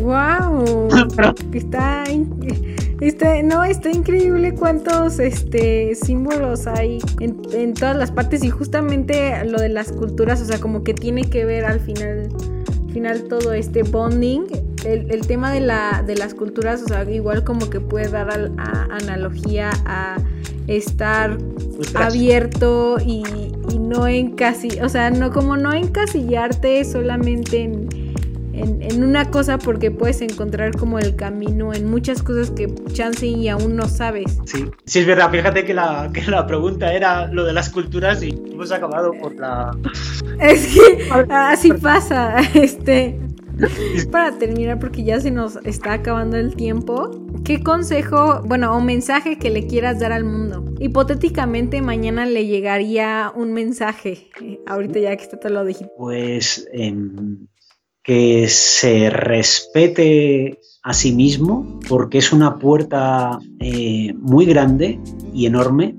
[0.00, 0.88] ¡Wow!
[1.52, 2.04] está,
[3.00, 9.44] está, no, está increíble cuántos este, símbolos hay en, en, todas las partes y justamente
[9.44, 12.28] lo de las culturas, o sea, como que tiene que ver al final,
[12.92, 14.44] final todo este bonding
[14.84, 18.50] el, tema de, la, de las culturas, o sea, igual como que puede dar
[18.90, 20.16] analogía a
[20.66, 21.38] estar
[21.94, 23.22] abierto y,
[23.78, 27.88] no en casi, o sea, no como no encasillarte solamente en,
[28.52, 33.48] en, una cosa porque puedes encontrar como el camino en muchas cosas que chance y
[33.48, 34.38] aún no sabes.
[34.44, 38.22] Sí, sí es verdad, fíjate que la, que la pregunta era lo de las culturas
[38.22, 39.70] y hemos acabado por la...
[40.40, 43.18] Es que así pasa, este...
[44.10, 47.10] Para terminar, porque ya se nos está acabando el tiempo,
[47.44, 50.64] ¿qué consejo, bueno, o mensaje que le quieras dar al mundo?
[50.78, 55.90] Hipotéticamente mañana le llegaría un mensaje, eh, ahorita ya que está todo lo digital.
[55.96, 57.46] Pues em,
[58.02, 64.98] que se respete a sí mismo, porque es una puerta eh, muy grande
[65.34, 65.94] y enorme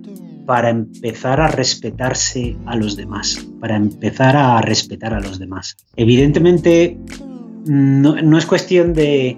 [0.48, 5.78] para empezar a respetarse a los demás, para empezar a respetar a los demás.
[5.96, 6.98] Evidentemente,
[7.70, 9.38] no, es cuestión de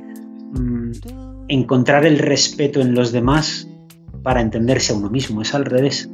[0.53, 0.91] mm,
[1.49, 3.67] encontrar el respeto en los demás
[4.23, 6.09] para entenderse a uno mismo, es al revés.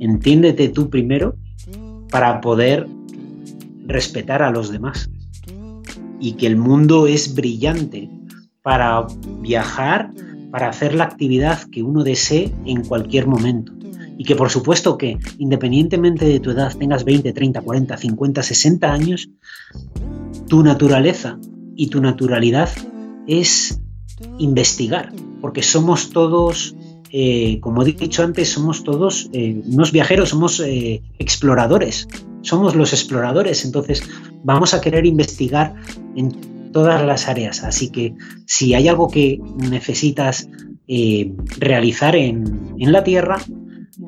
[0.00, 1.36] Entiéndete tú primero
[2.10, 2.88] para poder
[3.86, 5.08] respetar a los demás.
[6.18, 8.10] Y que el mundo es brillante
[8.62, 9.06] para
[9.40, 10.10] viajar,
[10.50, 13.72] para hacer la actividad que uno desee en cualquier momento.
[14.18, 18.92] Y que por supuesto que independientemente de tu edad, tengas 20, 30, 40, 50, 60
[18.92, 19.28] años,
[20.48, 21.38] tu naturaleza
[21.76, 22.70] y tu naturalidad
[23.26, 23.80] es
[24.38, 26.74] investigar, porque somos todos,
[27.12, 32.08] eh, como he dicho antes, somos todos eh, unos viajeros, somos eh, exploradores,
[32.42, 34.02] somos los exploradores, entonces
[34.42, 35.74] vamos a querer investigar
[36.16, 38.14] en todas las áreas, así que
[38.46, 40.48] si hay algo que necesitas
[41.58, 43.38] realizar en, en, la Tierra,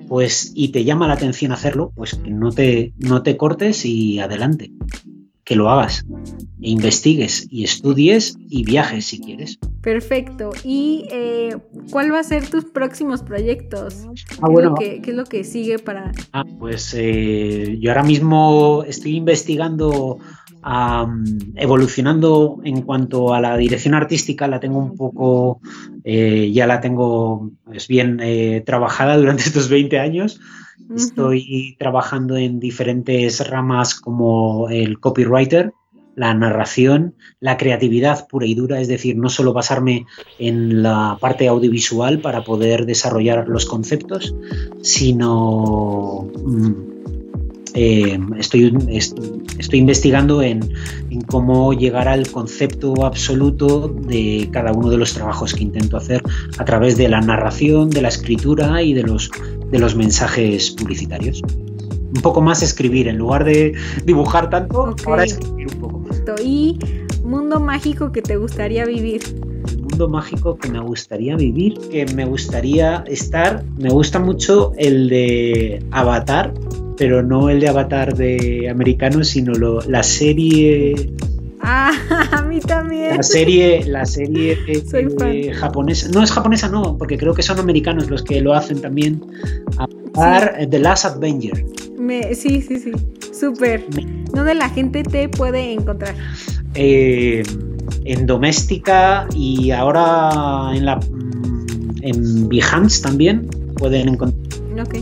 [0.07, 4.21] pues y te llama la atención hacerlo, pues que no te, no te cortes y
[4.21, 4.71] adelante
[5.49, 6.05] que lo hagas,
[6.61, 9.59] e investigues y estudies y viajes si quieres.
[9.81, 10.51] Perfecto.
[10.63, 11.57] ¿Y eh,
[11.91, 14.07] cuál va a ser tus próximos proyectos?
[14.43, 16.13] Ah, ¿Qué, es lo que sigue para...?
[16.35, 20.19] Ah, pues eh, yo ahora mismo estoy investigando
[21.55, 25.63] evolucionando en cuanto a la dirección artística, la tengo un poco,
[26.05, 28.21] eh, ya la tengo pues bien
[28.67, 30.41] trabajada durante estos 20 años.
[30.95, 35.73] Estoy trabajando en diferentes ramas como el copywriter,
[36.15, 40.05] la narración, la creatividad pura y dura, es decir, no solo basarme
[40.39, 44.35] en la parte audiovisual para poder desarrollar los conceptos,
[44.83, 46.98] sino mm,
[47.75, 48.73] eh, estoy,
[49.59, 50.61] estoy investigando en,
[51.27, 56.23] cómo llegar al concepto absoluto de cada uno de los trabajos que intento hacer
[56.59, 59.31] a través de la narración, de la escritura y de los,
[59.71, 61.43] de los mensajes publicitarios.
[62.15, 66.23] Un poco más escribir, en lugar de dibujar tanto, ahora escribir un poco más.
[66.43, 66.79] ¿Y
[67.29, 69.21] mundo mágico que te gustaría vivir?
[69.71, 75.09] El mundo mágico que me gustaría vivir, que me gustaría estar, me gusta mucho el
[75.09, 76.55] de Avatar,
[76.99, 81.13] pero no el de Avatar de americano, sino la serie.
[81.61, 81.93] Ah,
[82.33, 83.17] a mí también.
[83.17, 84.59] La serie, la serie
[85.55, 86.09] japonesa.
[86.13, 89.23] No es japonesa, no, porque creo que son americanos los que lo hacen también.
[89.77, 91.65] Avatar, eh, The Last Avenger.
[92.33, 92.93] sí, sí, sí.
[93.33, 93.85] Súper.
[94.33, 96.15] ¿Dónde la gente te puede encontrar?
[96.75, 97.45] Eh,
[98.05, 101.67] en Doméstica y ahora en la mm,
[102.03, 103.47] en Behance también
[103.77, 104.49] pueden encontrar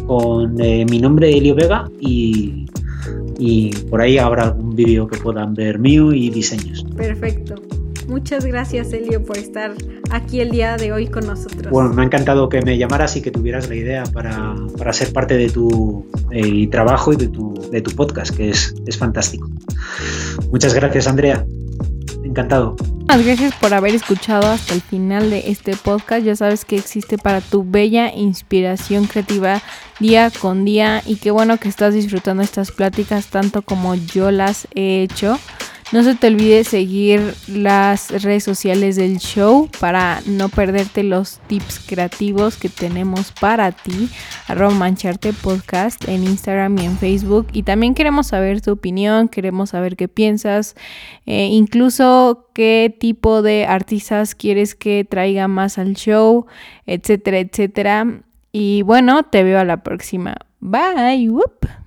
[0.07, 2.66] con eh, mi nombre Elio Vega y,
[3.39, 6.85] y por ahí habrá algún vídeo que puedan ver mío y diseños.
[6.97, 7.55] Perfecto.
[8.09, 9.72] Muchas gracias, Elio, por estar
[10.11, 11.72] aquí el día de hoy con nosotros.
[11.72, 15.12] Bueno, me ha encantado que me llamaras y que tuvieras la idea para, para ser
[15.12, 19.51] parte de tu eh, trabajo y de tu, de tu podcast, que es, es fantástico.
[20.53, 21.45] Muchas gracias, Andrea.
[22.22, 22.77] Encantado.
[23.09, 26.24] Muchas gracias por haber escuchado hasta el final de este podcast.
[26.24, 29.62] Ya sabes que existe para tu bella inspiración creativa
[30.00, 34.66] día con día y qué bueno que estás disfrutando estas pláticas tanto como yo las
[34.74, 35.38] he hecho.
[35.93, 41.78] No se te olvide seguir las redes sociales del show para no perderte los tips
[41.78, 44.09] creativos que tenemos para ti.
[44.49, 47.47] Arroba Mancharte Podcast en Instagram y en Facebook.
[47.53, 50.74] Y también queremos saber tu opinión, queremos saber qué piensas,
[51.24, 56.47] eh, incluso qué tipo de artistas quieres que traiga más al show,
[56.87, 58.22] etcétera, etcétera.
[58.51, 60.34] Y bueno, te veo a la próxima.
[60.59, 61.28] Bye.
[61.30, 61.86] Whoop.